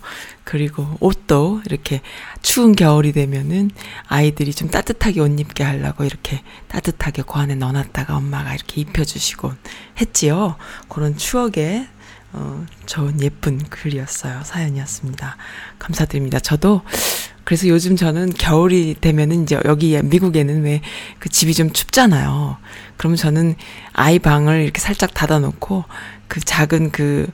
[0.44, 2.02] 그리고 옷도 이렇게
[2.42, 3.72] 추운 겨울이 되면은
[4.08, 9.56] 아이들이 좀 따뜻하게 옷 입게 하려고 이렇게 따뜻하게 그 안에 넣어놨다가 엄마가 이렇게 입혀주시곤
[10.02, 10.58] 했지요.
[10.90, 11.88] 그런 추억의
[12.34, 14.42] 어, 좋은 예쁜 글이었어요.
[14.44, 15.38] 사연이었습니다.
[15.80, 16.40] 감사드립니다.
[16.40, 16.82] 저도
[17.44, 20.82] 그래서 요즘 저는 겨울이 되면은 이제 여기 미국에는 왜
[21.20, 22.58] 그 집이 좀 춥잖아요.
[22.98, 23.56] 그러면 저는
[23.94, 25.86] 아이 방을 이렇게 살짝 닫아놓고
[26.28, 27.28] 그 작은 그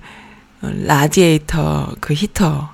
[0.62, 2.70] 어, 라디에이터 그 히터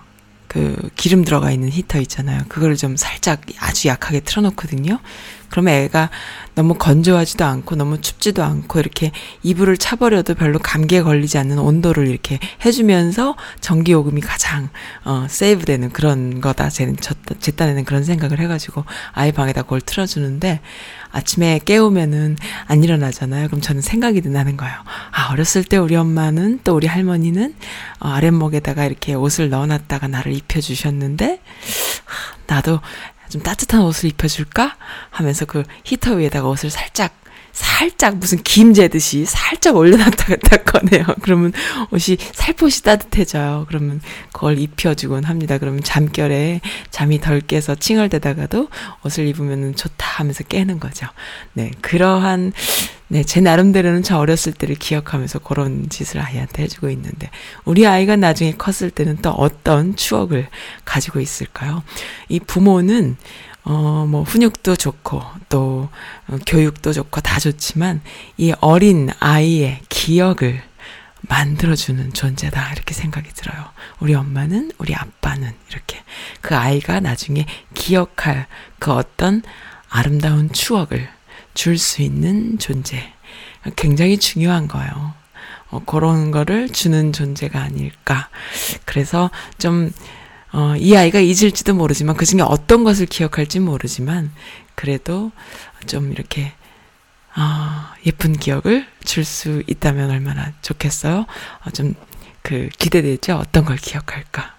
[0.48, 2.44] 그 기름 들어가 있는 히터 있잖아요.
[2.48, 5.00] 그거를 좀 살짝 아주 약하게 틀어놓거든요.
[5.54, 6.10] 그러면 애가
[6.56, 9.12] 너무 건조하지도 않고 너무 춥지도 않고 이렇게
[9.44, 14.70] 이불을 차버려도 별로 감기에 걸리지 않는 온도를 이렇게 해주면서 전기요금이 가장
[15.06, 16.72] 어 세이브되는 그런 거다.
[16.72, 20.62] 제, 저, 제 딴에는 그런 생각을 해가지고 아이 방에다 그걸 틀어주는데
[21.12, 22.36] 아침에 깨우면은
[22.66, 23.46] 안 일어나잖아요.
[23.46, 24.74] 그럼 저는 생각이 나는 거예요.
[25.12, 27.54] 아 어렸을 때 우리 엄마는 또 우리 할머니는
[28.00, 31.40] 어, 아랫목에다가 이렇게 옷을 넣어놨다가 나를 입혀주셨는데
[32.06, 32.80] 하, 나도
[33.34, 34.78] 좀 따뜻한 옷을 입혀줄까?
[35.10, 37.16] 하면서 그 히터 위에다가 옷을 살짝,
[37.54, 41.06] 살짝 무슨 김 재듯이 살짝 올려놨다가 딱 꺼내요.
[41.22, 41.54] 그러면
[41.92, 43.66] 옷이 살포시 따뜻해져요.
[43.68, 44.02] 그러면
[44.34, 45.60] 그걸 입혀주곤 합니다.
[45.60, 48.68] 그러면 잠결에 잠이 덜 깨서 칭얼대다가도
[49.06, 51.08] 옷을 입으면 좋다 하면서 깨는 거죠.
[51.54, 52.54] 네, 그러한
[53.10, 57.30] 네, 제 나름대로는 저 어렸을 때를 기억하면서 그런 짓을 아이한테 해주고 있는데,
[57.64, 60.48] 우리 아이가 나중에 컸을 때는 또 어떤 추억을
[60.84, 61.84] 가지고 있을까요?
[62.28, 63.18] 이 부모는,
[63.66, 65.90] 어, 뭐, 훈육도 좋고, 또,
[66.28, 68.02] 어, 교육도 좋고 다 좋지만,
[68.38, 70.62] 이 어린 아이의 기억을
[71.22, 72.74] 만들어주는 존재다.
[72.74, 73.66] 이렇게 생각이 들어요.
[74.00, 76.04] 우리 엄마는, 우리 아빠는, 이렇게.
[76.42, 78.48] 그 아이가 나중에 기억할
[78.80, 79.42] 그 어떤
[79.90, 81.10] 아름다운 추억을
[81.54, 83.14] 줄 수 있는 존재.
[83.78, 85.14] 굉장히 중요한 거예요.
[85.70, 88.30] 어, 그런 거를 주는 존재가 아닐까.
[88.86, 89.92] 그래서 좀,
[90.54, 94.32] 어, 이 아이가 잊을지도 모르지만, 그 중에 어떤 것을 기억할지 모르지만,
[94.76, 95.32] 그래도
[95.88, 96.54] 좀 이렇게,
[97.34, 101.26] 아, 예쁜 기억을 줄 수 있다면 얼마나 좋겠어요?
[101.66, 101.96] 어, 좀,
[102.44, 103.36] 그, 기대되죠?
[103.38, 104.54] 어떤 걸 기억할까?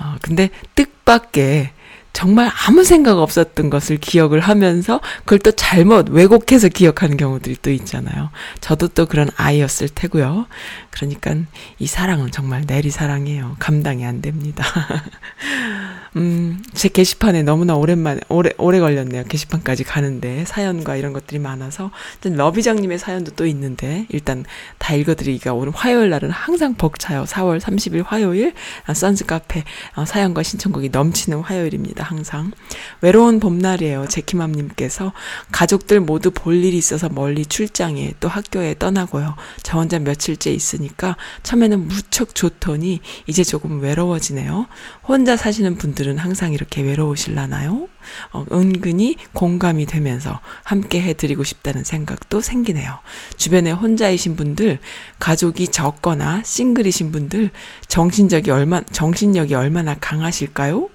[0.00, 1.72] 어, 근데 뜻밖의
[2.12, 8.30] 정말 아무 생각 없었던 것을 기억을 하면서 그걸 또 잘못 왜곡해서 기억하는 경우들이 또 있잖아요.
[8.60, 10.46] 저도 또 그런 아이였을 테고요.
[10.90, 11.34] 그러니까
[11.78, 13.56] 이 사랑은 정말 내리 사랑이에요.
[13.58, 14.64] 감당이 안 됩니다.
[16.16, 19.24] 음, 제 게시판에 너무나 오랜만에, 오래, 오래 걸렸네요.
[19.24, 21.90] 게시판까지 가는데 사연과 이런 것들이 많아서.
[22.22, 24.44] 러비장님의 사연도 또 있는데, 일단
[24.78, 27.24] 다 읽어드리기가 오늘 화요일 날은 항상 벅차요.
[27.24, 28.54] 4월 30일 화요일,
[28.86, 32.04] 아, 선스 카페 어, 사연과 신청곡이 넘치는 화요일입니다.
[32.04, 32.52] 항상.
[33.00, 34.06] 외로운 봄날이에요.
[34.08, 35.12] 제키맘님께서
[35.52, 39.36] 가족들 모두 볼 일이 있어서 멀리 출장에 또 학교에 떠나고요.
[39.62, 44.66] 저 혼자 며칠째 있으니까 처음에는 무척 좋더니 이제 조금 외로워지네요.
[45.02, 47.88] 혼자 사시는 분들 은 항상 이렇게 외로우실라나요?
[48.32, 52.98] 어, 은근히 공감이 되면서 함께 해드리고 싶다는 생각도 생기네요.
[53.36, 54.78] 주변에 혼자이신 분들,
[55.18, 57.50] 가족이 적거나 싱글이신 분들,
[57.88, 60.88] 정신적이 얼마, 정신력이 얼마나 강하실까요?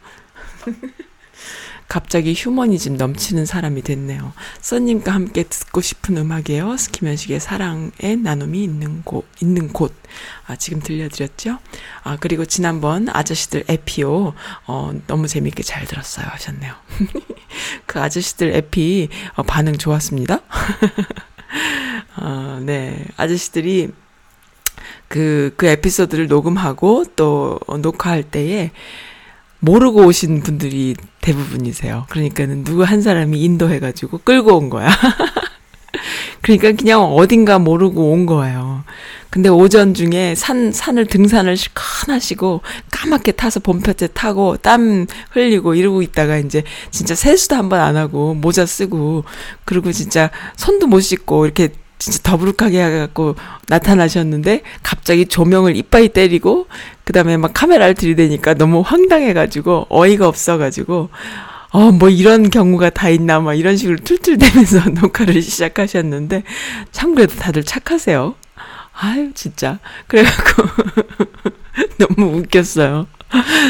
[1.87, 4.33] 갑자기 휴머니즘 넘치는 사람이 됐네요.
[4.61, 6.77] 써님과 함께 듣고 싶은 음악이에요.
[6.77, 9.93] 스키면식의 사랑의 나눔이 있는 곳, 있는 곳.
[10.47, 11.59] 아, 지금 들려드렸죠?
[12.03, 14.33] 아, 그리고 지난번 아저씨들 에피오,
[14.67, 16.25] 어, 너무 재밌게 잘 들었어요.
[16.27, 16.73] 하셨네요.
[17.85, 20.39] 그 아저씨들 에피, 어, 반응 좋았습니다.
[22.17, 23.05] 어, 네.
[23.17, 23.91] 아저씨들이
[25.07, 28.71] 그, 그 에피소드를 녹음하고 또 녹화할 때에
[29.63, 32.05] 모르고 오신 분들이 대부분이세요.
[32.09, 34.89] 그러니까는 누구 한 사람이 인도해가지고 끌고 온 거야.
[36.41, 38.83] 그러니까 그냥 어딘가 모르고 온 거예요.
[39.29, 42.61] 근데 오전 중에 산, 산을 등산을 실컷 하시고
[42.91, 48.33] 까맣게 타서 봄볕에 타고 땀 흘리고 이러고 있다가 이제 진짜 세수도 한 번 안 하고
[48.33, 49.23] 모자 쓰고
[49.63, 51.69] 그리고 진짜 손도 못 씻고 이렇게
[52.03, 53.35] 진짜 더부룩하게 해갖고
[53.69, 56.67] 나타나셨는데 갑자기 조명을 이빠이 때리고
[57.05, 61.09] 그 다음에 막 카메라를 들이대니까 너무 황당해가지고 어이가 없어가지고
[61.69, 66.43] 어, 뭐 이런 경우가 다 있나, 막 이런 식으로 툴툴대면서 녹화를 시작하셨는데,
[66.91, 68.35] 참 그래도 다들 착하세요.
[68.93, 69.79] 아유, 진짜.
[70.05, 70.67] 그래갖고,
[71.97, 73.07] 너무 웃겼어요.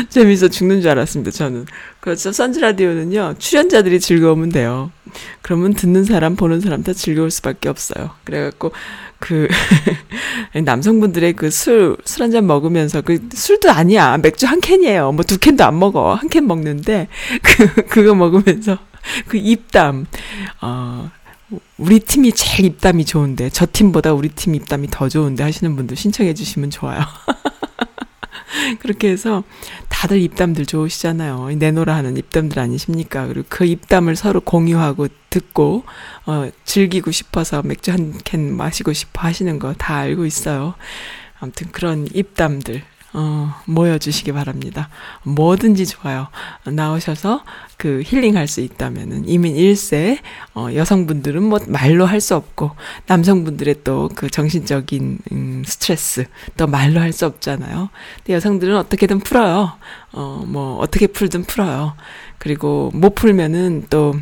[0.10, 1.66] 재밌어 죽는 줄 알았습니다, 저는.
[2.04, 2.34] 그렇죠.
[2.34, 4.92] 선즈라디오는요, 출연자들이 즐거우면 돼요.
[5.42, 8.10] 그러면 듣는 사람, 보는 사람 다 즐거울 수밖에 없어요.
[8.26, 8.74] 그래갖고,
[9.20, 9.48] 그,
[10.66, 14.18] 남성분들의 그 술, 술 한 잔 먹으면서, 그 술도 아니야.
[14.18, 15.14] 맥주 한 캔이에요.
[15.14, 16.14] 뭐 두 캔도 안 먹어.
[16.16, 17.08] 한 캔 먹는데,
[17.42, 18.78] 그, 그거 먹으면서,
[19.30, 20.06] 그 입담,
[20.62, 21.10] 어,
[21.78, 26.34] 우리 팀이 제일 입담이 좋은데, 저 팀보다 우리 팀 입담이 더 좋은데 하시는 분들 신청해
[26.34, 27.00] 주시면 좋아요.
[28.80, 29.44] 그렇게 해서
[29.90, 31.50] 다들 입담들 좋으시잖아요.
[31.56, 33.28] 내노라 하는 입담들 아니십니까?
[33.28, 35.84] 그리고 그 입담을 서로 공유하고 듣고,
[36.26, 40.76] 어, 즐기고 싶어서 맥주 한 캔 마시고 싶어 하시는 거 다 알고 있어요.
[41.40, 42.84] 아무튼 그런 입담들,
[43.16, 44.90] 어, 모여주시기 바랍니다.
[45.24, 46.28] 뭐든지 좋아요.
[46.66, 47.44] 나오셔서
[47.78, 50.18] 그 힐링할 수 있다면은 이민 1세,
[50.56, 52.72] 어, 여성분들은 뭐 말로 할 수 없고,
[53.08, 56.26] 남성분들의 또 그 정신적인, 음, 스트레스,
[56.58, 57.90] 또 말로 할 수 없잖아요.
[58.18, 59.74] 근데 여성들은 어떻게든 풀어요.
[60.14, 61.96] 어, 뭐, 어떻게 풀든 풀어요.
[62.40, 64.16] 그리고 못 풀면은 또,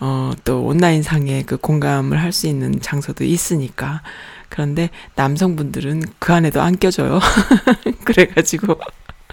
[0.00, 4.02] 어, 또 온라인상에 그 공감을 할 수 있는 장소도 있으니까.
[4.50, 7.20] 그런데 남성분들은 그 안에도 안 껴줘요.
[8.04, 8.78] 그래가지고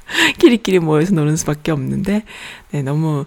[0.39, 2.23] 끼리끼리 모여서 노는 수밖에 없는데,
[2.71, 3.25] 네, 너무,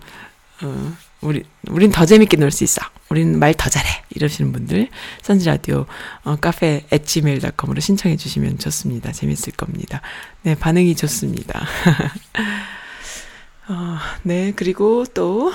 [0.63, 2.81] 어, 우리, 우린 더 재밌게 놀 수 있어.
[3.11, 3.89] 우린 말 더 잘해.
[4.11, 4.89] 이러시는 분들,
[5.23, 5.85] 선지라디오,
[6.25, 9.13] 어, 카페, gmail.com으로 신청해 주시면 좋습니다.
[9.13, 10.01] 재밌을 겁니다.
[10.43, 11.61] 네, 반응이 좋습니다.
[13.69, 15.53] 어, 네, 그리고 또,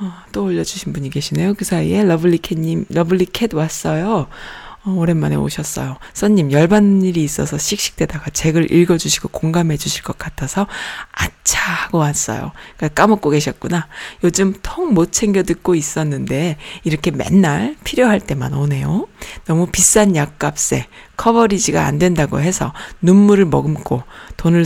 [0.00, 1.54] 어, 또 올려주신 분이 계시네요.
[1.54, 4.26] 그 사이에 러블리캣님, 러블리캣 왔어요.
[4.86, 5.96] 어, 오랜만에 오셨어요.
[6.12, 10.66] 써님, 열받는 일이 있어서 씩씩대다가 책을 읽어주시고 공감해 주실 것 같아서
[11.12, 12.52] 아차 하고 왔어요.
[12.76, 13.88] 그러니까 까먹고 계셨구나.
[14.22, 19.08] 요즘 통 못 챙겨 듣고 있었는데 이렇게 맨날 필요할 때만 오네요.
[19.46, 24.02] 너무 비싼 약값에 커버리지가 안 된다고 해서 눈물을 머금고
[24.36, 24.64] 돈을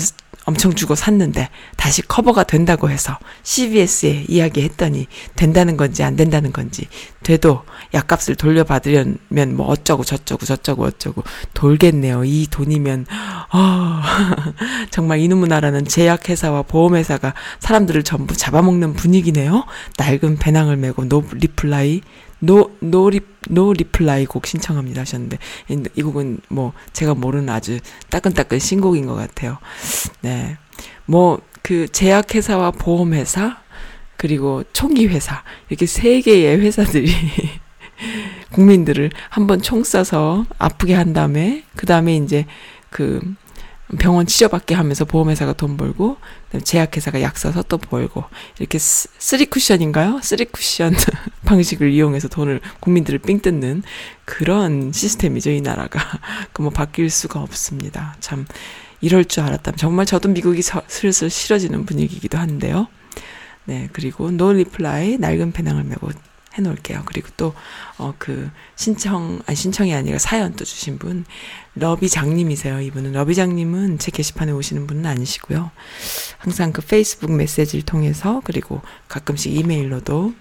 [0.49, 6.89] 엄청 주고 샀는데 다시 커버가 된다고 해서 CBS에 이야기했더니 된다는 건지 안 된다는 건지
[7.23, 11.23] 돼도 약값을 돌려받으려면 뭐 어쩌고 저쩌고 저쩌고 어쩌고
[11.53, 12.25] 돌겠네요.
[12.25, 13.05] 이 돈이면
[13.53, 14.01] 어,
[14.91, 19.67] 정말 이놈의 나라는 제약회사와 보험회사가 사람들을 전부 잡아먹는 분위기네요.
[19.99, 22.01] 낡은 배낭을 메고 No Reply
[22.41, 27.79] No, No Re, No Reply 곡 신청합니다 하셨는데, 이, 이 곡은 뭐, 제가 모르는 아주
[28.11, 29.59] 따끈따끈 신곡인 것 같아요.
[30.21, 30.57] 네.
[31.07, 33.59] 뭐, 그, 제약회사와 보험회사,
[34.17, 37.11] 그리고 총기회사, 이렇게 세 개의 회사들이
[38.53, 42.47] 국민들을 한번 총 쏴서 아프게 한 다음에, 그 다음에 이제
[42.91, 43.21] 그,
[43.99, 46.19] 병원 치료받게 하면서 보험회사가 돈 벌고
[46.63, 48.25] 제약회사가 약 써서 또 벌고
[48.59, 50.21] 이렇게 three 쿠션인가요?
[50.23, 50.95] three 쿠션
[51.47, 53.83] 방식을 이용해서 돈을 국민들을 삥 뜯는
[54.27, 56.01] 그런 시스템이죠 이 나라가
[56.53, 58.15] 그 뭐 바뀔 수가 없습니다.
[58.21, 58.47] 참
[59.01, 62.89] 이럴 줄 알았다면 정말 저도 미국이 서, 슬슬 싫어지는 분위기이기도 한데요.
[63.65, 66.11] 네 그리고 No Reply 낡은 배낭을 메고
[66.59, 67.03] 해놓을게요.
[67.07, 67.55] 그리고 또,
[67.97, 71.25] 어, 그, 신청, 아니, 신청이 아니라 사연 또 주신 분,
[71.75, 72.81] 러비장님이세요.
[72.81, 73.13] 이분은.
[73.13, 75.71] 러비장님은 제 게시판에 오시는 분은 아니시고요.
[76.39, 80.35] 항상 그 페이스북 메시지를 통해서, 그리고 가끔씩 이메일로도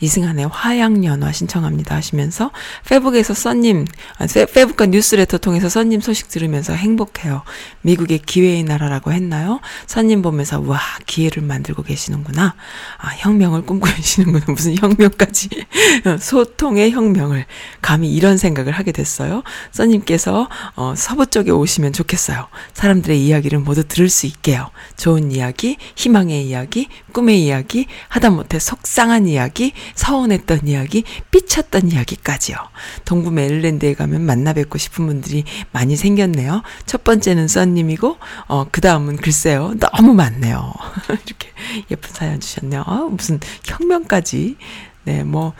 [0.00, 2.50] 이승한의 화양연화 신청합니다 하시면서
[2.86, 3.84] 페북에서 써님,
[4.18, 7.42] 아, 페북과 뉴스레터 통해서 써님 소식 들으면서 행복해요.
[7.82, 9.60] 미국의 기회의 나라라고 했나요?
[9.86, 12.54] 써님 보면서 와 기회를 만들고 계시는구나.
[12.98, 14.44] 아 혁명을 꿈꾸고 계시는구나.
[14.48, 15.48] 무슨 혁명까지
[16.20, 17.46] 소통의 혁명을
[17.80, 19.42] 감히 이런 생각을 하게 됐어요.
[19.72, 22.48] 써님께서 어, 서부 쪽에 오시면 좋겠어요.
[22.72, 24.70] 사람들의 이야기를 모두 들을 수 있게요.
[24.96, 32.56] 좋은 이야기, 희망의 이야기, 꿈의 이야기, 하다못해 속상한 이야기, 서운했던 이야기, 삐쳤던 이야기까지요.
[33.04, 36.62] 동부 메릴랜드에 가면 만나 뵙고 싶은 분들이 많이 생겼네요.
[36.86, 38.16] 첫 번째는 써님이고,
[38.48, 39.74] 어, 그 다음은 글쎄요.
[39.78, 40.72] 너무 많네요.
[41.26, 41.48] 이렇게
[41.90, 42.82] 예쁜 사연 주셨네요.
[42.86, 44.56] 어, 무슨 혁명까지.
[45.04, 45.52] 네, 뭐,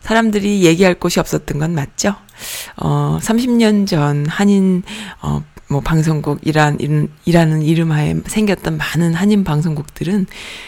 [0.00, 2.14] 사람들이 얘기할 곳이 없었던 건 맞죠?
[2.76, 4.82] 어, 30년 전 한인,
[5.22, 6.78] 어, 뭐 방송국 이란,
[7.24, 10.26] 이라는 이름 하에 생겼던 많은 한인 방송국들은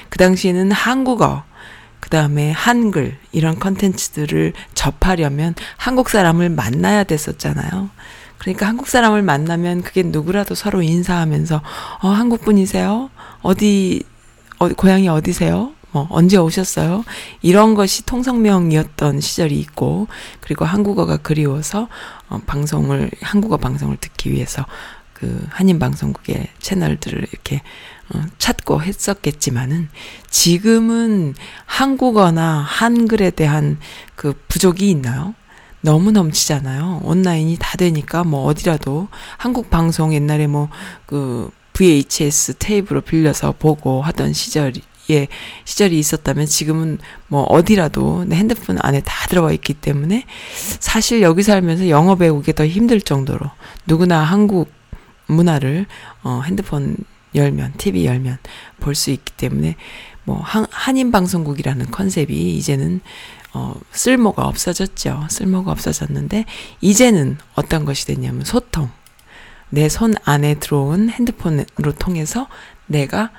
[0.08, 1.44] 그 당시에는 한국어,
[2.00, 7.90] 그 다음에 한글, 이런 컨텐츠들을 접하려면 한국 사람을 만나야 됐었잖아요.
[8.38, 11.62] 그러니까 한국 사람을 만나면 그게 누구라도 서로 인사하면서,
[12.02, 13.10] 어, 한국 분이세요?
[13.42, 14.02] 어디,
[14.58, 15.72] 어, 고향이 어디세요?
[15.90, 17.04] 뭐, 언제 오셨어요?
[17.42, 20.06] 이런 것이 통성명이었던 시절이 있고,
[20.40, 21.88] 그리고 한국어가 그리워서,
[22.28, 24.64] 어, 방송을, 한국어 방송을 듣기 위해서
[25.12, 27.62] 그 한인 방송국의 채널들을 이렇게 어,
[28.38, 29.88] 찾고 했었겠지만은
[30.30, 31.34] 지금은
[31.64, 33.78] 한국어나 한글에 대한
[34.14, 35.34] 그 부족이 있나요?
[35.80, 37.00] 너무 넘치잖아요.
[37.04, 40.68] 온라인이 다 되니까 뭐 어디라도 한국 방송 옛날에 뭐
[41.06, 45.28] 그 VHS 테이프로 빌려서 보고 하던 시절이 예,
[45.64, 46.98] 시절이 있었다면 지금은
[47.28, 50.24] 뭐 어디라도 내 핸드폰 안에 다 들어가 있기 때문에
[50.80, 53.48] 사실 여기 살면서 영어 배우기 더 힘들 정도로
[53.86, 54.72] 누구나 한국
[55.26, 55.86] 문화를
[56.24, 56.96] 어 핸드폰
[57.36, 58.38] 열면 TV 열면
[58.80, 59.76] 볼 수 있기 때문에
[60.24, 63.00] 뭐 한, 한인 방송국이라는 컨셉이 이제는
[63.54, 65.26] 어 쓸모가 없어졌죠.
[65.30, 66.44] 쓸모가 없어졌는데
[66.80, 68.90] 이제는 어떤 것이 됐냐면 소통.
[69.70, 72.48] 내 손 안에 들어온 핸드폰으로 통해서
[72.86, 73.30] 내가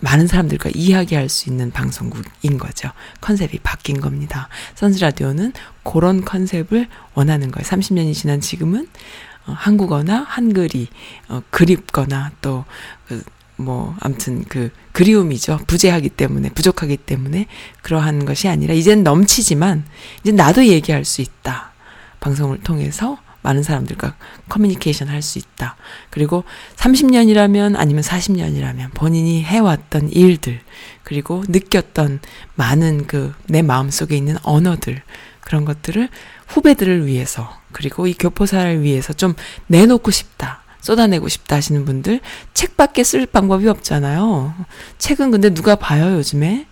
[0.00, 2.90] 많은 사람들과 이야기할 수 있는 방송국인 거죠.
[3.20, 4.48] 컨셉이 바뀐 겁니다.
[4.76, 5.52] 선즈라디오는
[5.82, 7.66] 그런 컨셉을 원하는 거예요.
[7.66, 10.88] 30년이 지난 지금은 어, 한국어나 한글이
[11.28, 12.64] 어, 그립거나 또
[13.06, 13.22] 그,
[13.56, 15.60] 뭐, 암튼 그, 그리움이죠.
[15.66, 17.46] 부재하기 때문에, 부족하기 때문에
[17.82, 19.84] 그러한 것이 아니라, 이젠 넘치지만,
[20.22, 21.72] 이제 나도 얘기할 수 있다.
[22.20, 24.16] 방송을 통해서 많은 사람들과
[24.48, 25.76] 커뮤니케이션 할 수 있다.
[26.10, 26.44] 그리고
[26.76, 30.60] 30년이라면 아니면 40년이라면 본인이 해왔던 일들,
[31.04, 32.20] 그리고 느꼈던
[32.56, 35.00] 많은 그 내 마음속에 있는 언어들,
[35.40, 36.08] 그런 것들을
[36.48, 39.34] 후배들을 위해서 그리고 이 교포사를 위해서 좀
[39.66, 40.62] 내놓고 싶다.
[40.80, 42.20] 쏟아내고 싶다 하시는 분들
[42.54, 44.54] 책밖에 쓸 방법이 없잖아요.
[44.96, 46.66] 책은 근데 누가 봐요, 요즘에?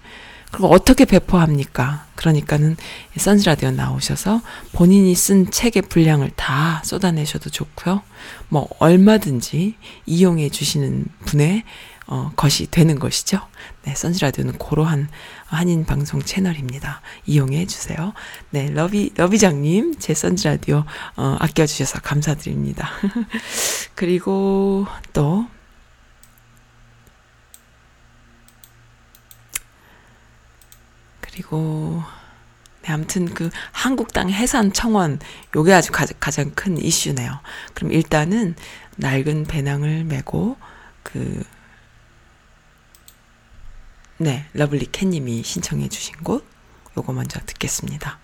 [0.51, 2.07] 그리고 어떻게 배포합니까?
[2.15, 2.79] 그러니까는
[3.19, 4.41] 선즈라디오 나오셔서
[4.73, 8.01] 본인이 쓴 책의 분량을 다 쏟아내셔도 좋고요.
[8.49, 9.75] 뭐 얼마든지
[10.07, 11.65] 이용해 주시는 분의
[12.07, 13.41] 어, 것이 되는 것이죠.
[13.85, 15.09] 네, 선즈라디오는 고러한
[15.47, 17.01] 한인 방송 채널입니다.
[17.27, 18.13] 이용해 주세요.
[18.51, 20.85] 네, 러비, 러비장님, 제 선즈라디오,
[21.17, 22.91] 어, 아껴주셔서 감사드립니다.
[23.95, 25.47] 그리고 또,
[31.21, 32.03] 그리고,
[32.83, 35.21] 네, 아무튼 그 한국 땅 해산 청원,
[35.57, 37.41] 요게 아주 가, 가장 큰 이슈네요.
[37.73, 38.55] 그럼 일단은
[38.97, 40.57] 낡은 배낭을 메고
[41.03, 41.43] 그
[44.17, 46.47] 네, 러블리 캣님이 신청해 주신 곡
[46.97, 48.24] 요거 먼저 듣겠습니다.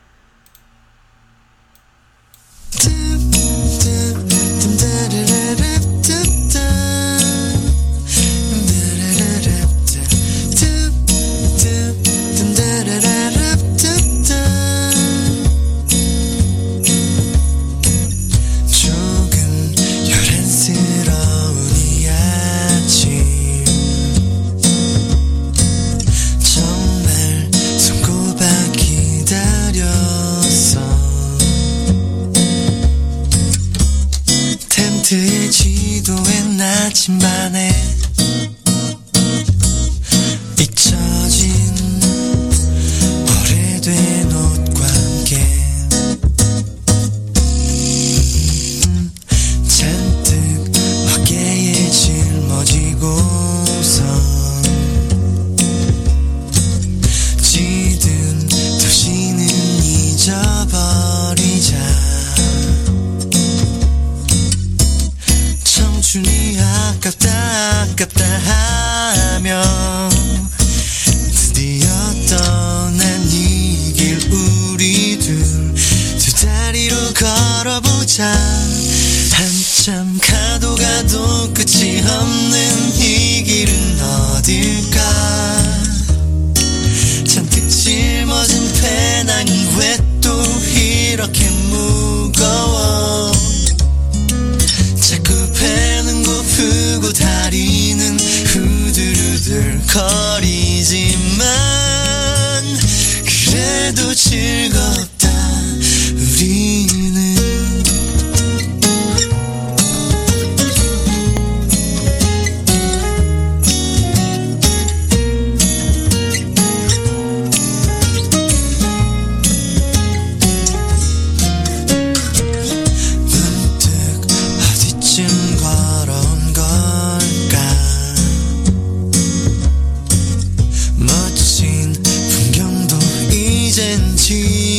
[134.41, 134.70] see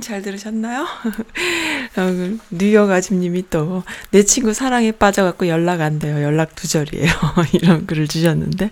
[0.00, 0.82] 러비장님 잘 들으셨나요?
[1.96, 6.22] 어, 뉴욕 아줌님이 또 내 친구 사랑에 빠져갖고 연락 안 돼요.
[6.22, 7.08] 연락 두절이에요.
[7.52, 8.70] 이런 글을 주셨는데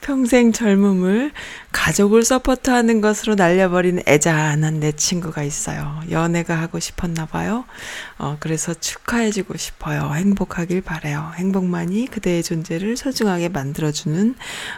[0.00, 1.32] 평생 젊음을
[1.76, 6.00] 가족을 서포트하는 것으로 날려버린 애잔한 내 친구가 있어요.
[6.10, 7.66] 연애가 하고 싶었나 봐요.
[8.16, 10.10] 어, 그래서 축하해주고 싶어요.
[10.14, 11.32] 행복하길 바래요.
[11.36, 14.34] 행복만이 그대의 존재를 소중하게 만들어주는,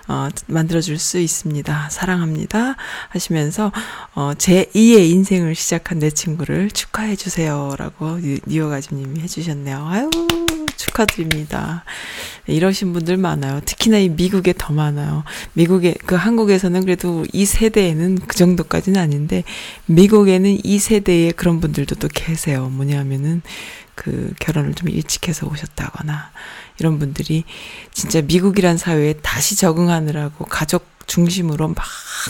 [0.09, 1.88] 어, 만들어줄 수 있습니다.
[1.88, 2.74] 사랑합니다.
[3.11, 3.70] 하시면서,
[4.14, 7.76] 어, 제 2의 인생을 시작한 내 친구를 축하해주세요.
[7.78, 8.18] 라고
[8.49, 9.86] 니어가지님이 해주셨네요.
[9.88, 10.11] 아유,
[10.76, 11.84] 축하드립니다.
[12.46, 13.61] 이러신 분들 많아요.
[13.64, 15.24] 특히나 이 미국에 더 많아요.
[15.53, 19.45] 미국에, 그 한국에서는 그래도 이 세대에는 그 정도까지는 아닌데,
[19.84, 22.70] 미국에는 이 세대에 그런 분들도 또 계세요.
[22.70, 23.43] 뭐냐면은,
[23.95, 26.30] 그 결혼을 좀 일찍 해서 오셨다거나,
[26.78, 27.45] 이런 분들이
[27.93, 31.76] 진짜 미국이란 사회에 다시 적응하느라고 가족 중심으로 막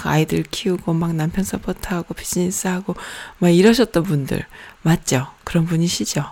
[0.02, 2.96] 아이들 키우고 막 남편 서포트하고 비즈니스하고
[3.38, 4.44] 막 이러셨던 분들
[4.82, 5.28] 맞죠?
[5.44, 6.24] 그런 분이시죠?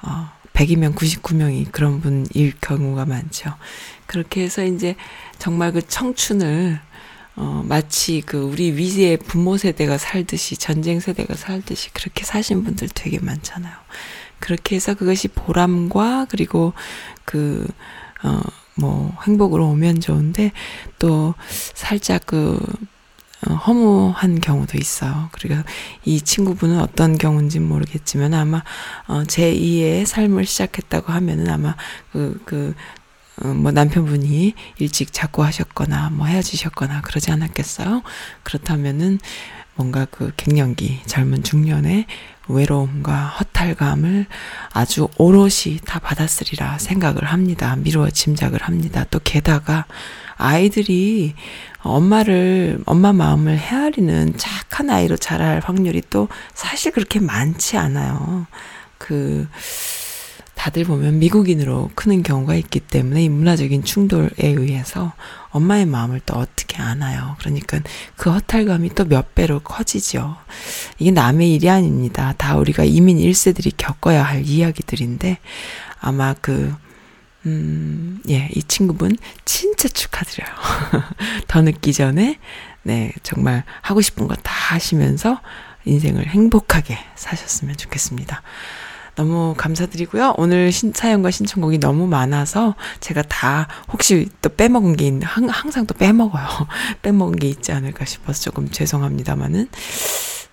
[0.00, 3.52] 어, 100이면 99명이 그런 분일 경우가 많죠.
[4.06, 4.96] 그렇게 해서 이제
[5.38, 6.80] 정말 그 청춘을
[7.36, 13.18] 어, 마치 그 우리 위의 부모 세대가 살듯이 전쟁 세대가 살듯이 그렇게 사신 분들 되게
[13.18, 13.74] 많잖아요.
[14.38, 16.72] 그렇게 해서 그것이 보람과 그리고
[17.24, 17.66] 그,
[18.22, 18.40] 어,
[18.74, 20.52] 뭐 행복으로 오면 좋은데
[20.98, 21.34] 또
[21.74, 22.58] 살짝 그
[23.46, 25.28] 어, 허무한 경우도 있어요.
[25.32, 25.56] 그리고
[26.04, 28.62] 이 친구분은 어떤 경우인지 모르겠지만 아마
[29.06, 31.76] 어, 제2의 삶을 시작했다고 하면은 아마
[32.12, 33.05] 그, 그, 어,
[33.42, 38.02] 뭐 남편분이 일찍 자고 하셨거나 뭐 헤어지셨거나 그러지 않았겠어요?
[38.42, 39.18] 그렇다면은
[39.74, 42.06] 뭔가 그 갱년기 젊은 중년의
[42.48, 44.26] 외로움과 허탈감을
[44.72, 47.76] 아주 오롯이 다 받았으리라 생각을 합니다.
[47.76, 49.04] 미루어 짐작을 합니다.
[49.10, 49.84] 또 게다가
[50.36, 51.34] 아이들이
[51.80, 58.46] 엄마를, 엄마 마음을 헤아리는 착한 아이로 자랄 확률이 또 사실 그렇게 많지 않아요.
[58.98, 59.48] 그,
[60.66, 65.12] 다들 보면 미국인으로 크는 경우가 있기 때문에 이 문화적인 충돌에 의해서
[65.50, 67.36] 엄마의 마음을 또 어떻게 아나요?
[67.38, 67.78] 그러니까
[68.16, 70.36] 그 허탈감이 또 몇 배로 커지죠.
[70.98, 72.34] 이게 남의 일이 아닙니다.
[72.36, 75.38] 다 우리가 이민 1세들이 겪어야 할 이야기들인데
[76.00, 76.74] 아마 그
[77.44, 80.50] 음, 예, 이 친구분 진짜 축하드려요.
[81.46, 82.40] 더 늦기 전에,
[82.82, 85.40] 네, 정말 하고 싶은 거 다 하시면서
[85.84, 88.42] 인생을 행복하게 사셨으면 좋겠습니다.
[89.16, 90.34] 너무 감사드리고요.
[90.36, 95.86] 오늘 신, 사연과 신청곡이 너무 많아서 제가 다 혹시 또 빼먹은 게 있는, 항, 항상
[95.86, 96.46] 또 빼먹어요.
[97.02, 99.68] 빼먹은 게 있지 않을까 싶어서 조금 죄송합니다만은,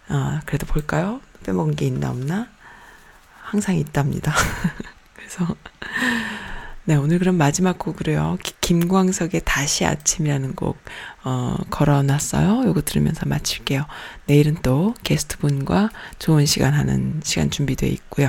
[0.08, 1.20] 아, 그래도 볼까요?
[1.46, 2.48] 빼먹은 게 있나 없나?
[3.44, 4.34] 항상 있답니다.
[5.14, 5.46] 그래서,
[6.86, 8.38] 네, 오늘 그럼 마지막 곡으로요.
[8.60, 10.78] 김광석의 다시 아침이라는 곡,
[11.24, 12.68] 어, 걸어놨어요.
[12.68, 13.86] 요거 들으면서 마칠게요.
[14.26, 18.28] 내일은 또 게스트분과 좋은 시간 하는 시간 준비되어 있고요.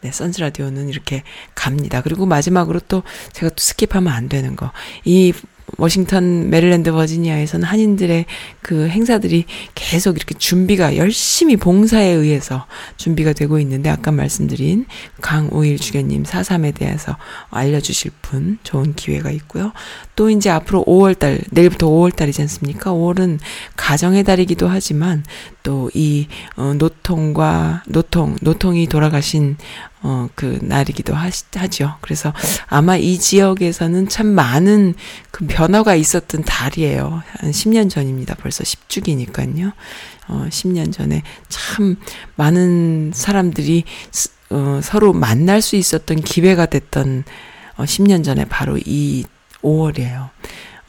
[0.00, 1.22] 네, 선즈라디오는 이렇게
[1.54, 2.02] 갑니다.
[2.02, 4.72] 그리고 마지막으로 또 제가 또 skip하면 안 되는 거.
[5.04, 5.32] 이
[5.78, 8.26] 워싱턴, 메릴랜드, 버지니아에서는 한인들의
[8.60, 9.44] 그 행사들이
[9.74, 14.86] 계속 이렇게 준비가 열심히 봉사에 의해서 준비가 되고 있는데 아까 말씀드린
[15.20, 17.16] 강우일 주교님 사삼에 대해서
[17.50, 19.72] 알려주실 분 좋은 기회가 있고요.
[20.14, 22.92] 또 이제 앞으로 5월달, 내일부터 5월달이지 않습니까?
[22.92, 23.38] 5월은
[23.76, 25.24] 가정의 달이기도 하지만
[25.62, 29.56] 또 이 어, 노통과 노통, 노통이 돌아가신
[30.02, 31.94] 어, 그 날이기도 하, 하죠.
[32.00, 32.32] 그래서
[32.66, 34.94] 아마 이 지역에서는 참 많은
[35.30, 37.22] 그 변화가 있었던 달이에요.
[37.38, 38.34] 한 10년 전입니다.
[38.36, 39.72] 벌써 10주기니까요.
[40.28, 41.96] 어, 10년 전에 참
[42.36, 43.84] 많은 사람들이
[44.50, 47.24] 어, 서로 만날 수 있었던 기회가 됐던
[47.76, 49.24] 어, 10년 전에 바로 이
[49.62, 50.30] 5월이에요.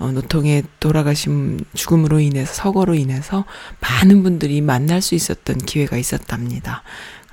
[0.04, 3.46] 어, 노통의 돌아가신 죽음으로 인해서 서거로 인해서
[3.80, 6.84] 많은 분들이 만날 수 있었던 기회가 있었답니다.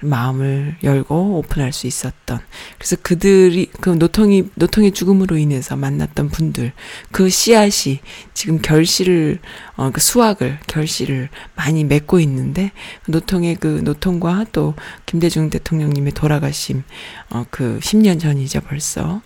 [0.03, 2.39] 마음을 열고 오픈할 수 있었던.
[2.79, 6.73] 그래서 그들이 그 노통이 노통의 죽음으로 인해서 만났던 분들
[7.11, 7.99] 그 씨앗이
[8.35, 9.41] 지금 결실을
[9.77, 12.71] 어 그 수확을 결실을 많이 맺고 있는데
[13.09, 14.75] 노통의 그 노통과 또
[15.07, 16.85] 김대중 대통령님의 돌아가심
[17.31, 19.23] 어 그 10년 전이죠 벌써.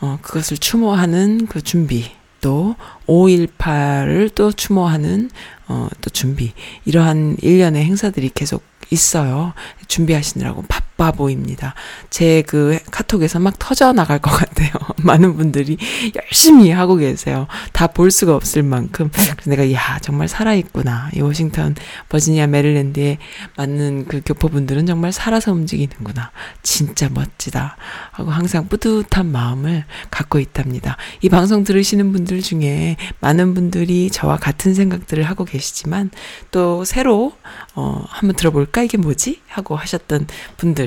[0.00, 2.10] 어 그것을 추모하는 그 준비
[2.44, 2.76] 또
[3.06, 5.30] 5.18을 또 추모하는
[5.66, 6.52] 어 또 준비
[6.84, 9.54] 이러한 일련의 행사들이 계속 있어요.
[9.88, 10.62] 준비하시느라고
[10.96, 11.74] 바빠 보입니다.
[12.10, 14.70] 제 그 카톡에서 막 터져 나갈 것 같아요.
[15.02, 15.76] 많은 분들이
[16.14, 17.46] 열심히 하고 계세요.
[17.72, 19.08] 다 볼 수가 없을 만큼.
[19.12, 21.10] 그래서 내가, 야, 정말 살아있구나.
[21.14, 21.76] 이 워싱턴,
[22.08, 23.18] 버지니아, 메릴랜드에
[23.56, 26.32] 맞는 그 교포분들은 정말 살아서 움직이는구나.
[26.62, 27.76] 진짜 멋지다.
[28.10, 30.96] 하고 항상 뿌듯한 마음을 갖고 있답니다.
[31.22, 36.10] 이 방송 들으시는 분들 중에 많은 분들이 저와 같은 생각들을 하고 계시지만
[36.50, 37.32] 또 새로,
[37.74, 38.82] 어, 한번 들어볼까?
[38.82, 39.40] 이게 뭐지?
[39.46, 40.26] 하고 하셨던
[40.56, 40.83] 분들.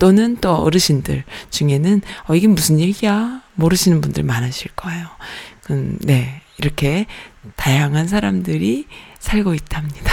[0.00, 5.06] 또는 또 어르신들 중에는 어 이게 무슨 얘기야 모르시는 분들 많으실 거예요.
[5.70, 7.06] 음, 네 이렇게
[7.56, 8.86] 다양한 사람들이
[9.18, 10.12] 살고 있답니다.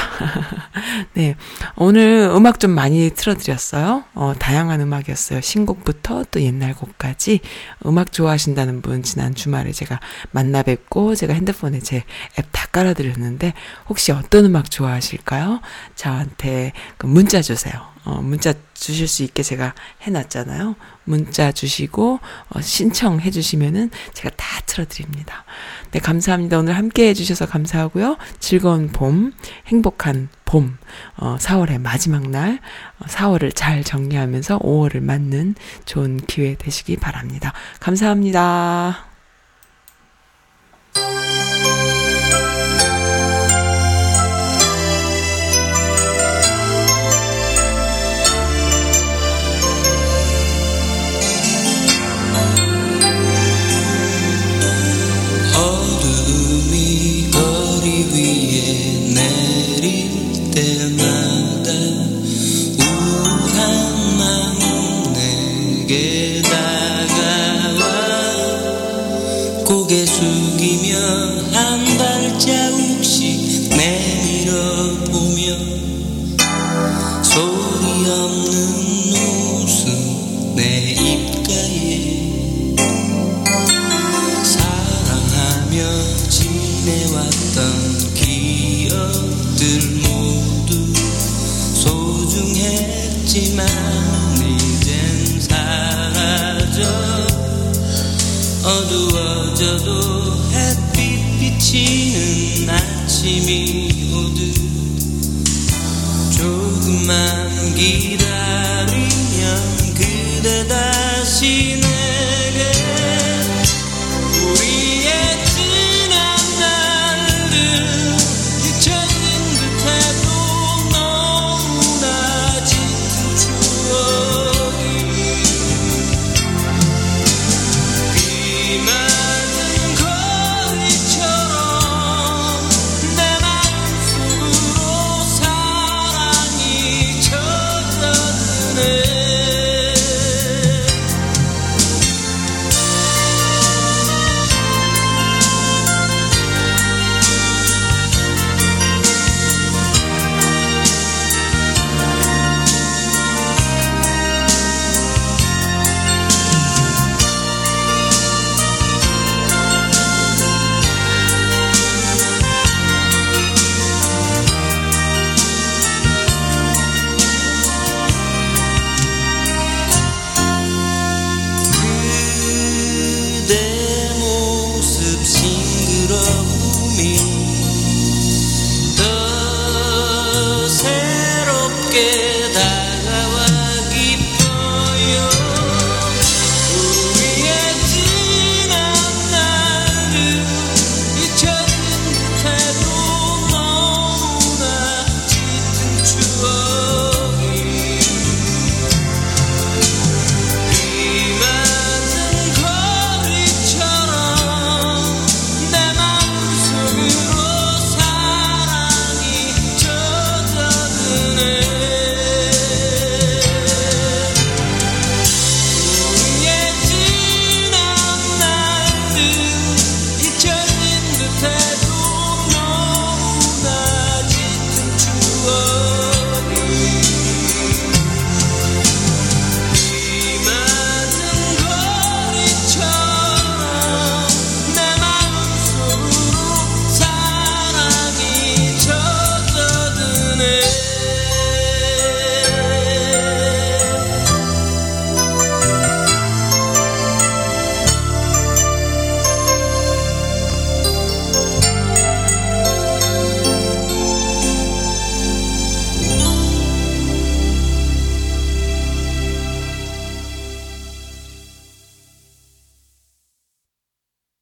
[1.14, 1.36] 네.
[1.76, 4.04] 오늘 음악 좀 많이 틀어드렸어요.
[4.14, 5.40] 어, 다양한 음악이었어요.
[5.42, 7.40] 신곡부터 또 옛날 곡까지
[7.86, 10.00] 음악 좋아하신다는 분 지난 주말에 제가
[10.32, 12.04] 만나 뵙고 제가 핸드폰에 제
[12.38, 13.54] 앱 다 깔아드렸는데
[13.88, 15.62] 혹시 어떤 음악 좋아하실까요?
[15.96, 17.74] 저한테 그 문자 주세요.
[18.08, 20.76] 어, 문자 주실 수 있게 제가 해놨잖아요.
[21.04, 25.44] 문자 주시고 어, 신청해 주시면은 제가 다 틀어드립니다.
[25.92, 26.58] 네, 감사합니다.
[26.58, 28.16] 오늘 함께 해주셔서 감사하고요.
[28.40, 29.34] 즐거운 봄,
[29.68, 30.78] 행복한 봄,
[31.18, 32.60] 어, 4월의 마지막 날,
[33.00, 37.52] 어, 4월을 잘 정리하면서 5월을 맞는 좋은 기회 되시기 바랍니다.
[37.82, 39.06] 감사합니다.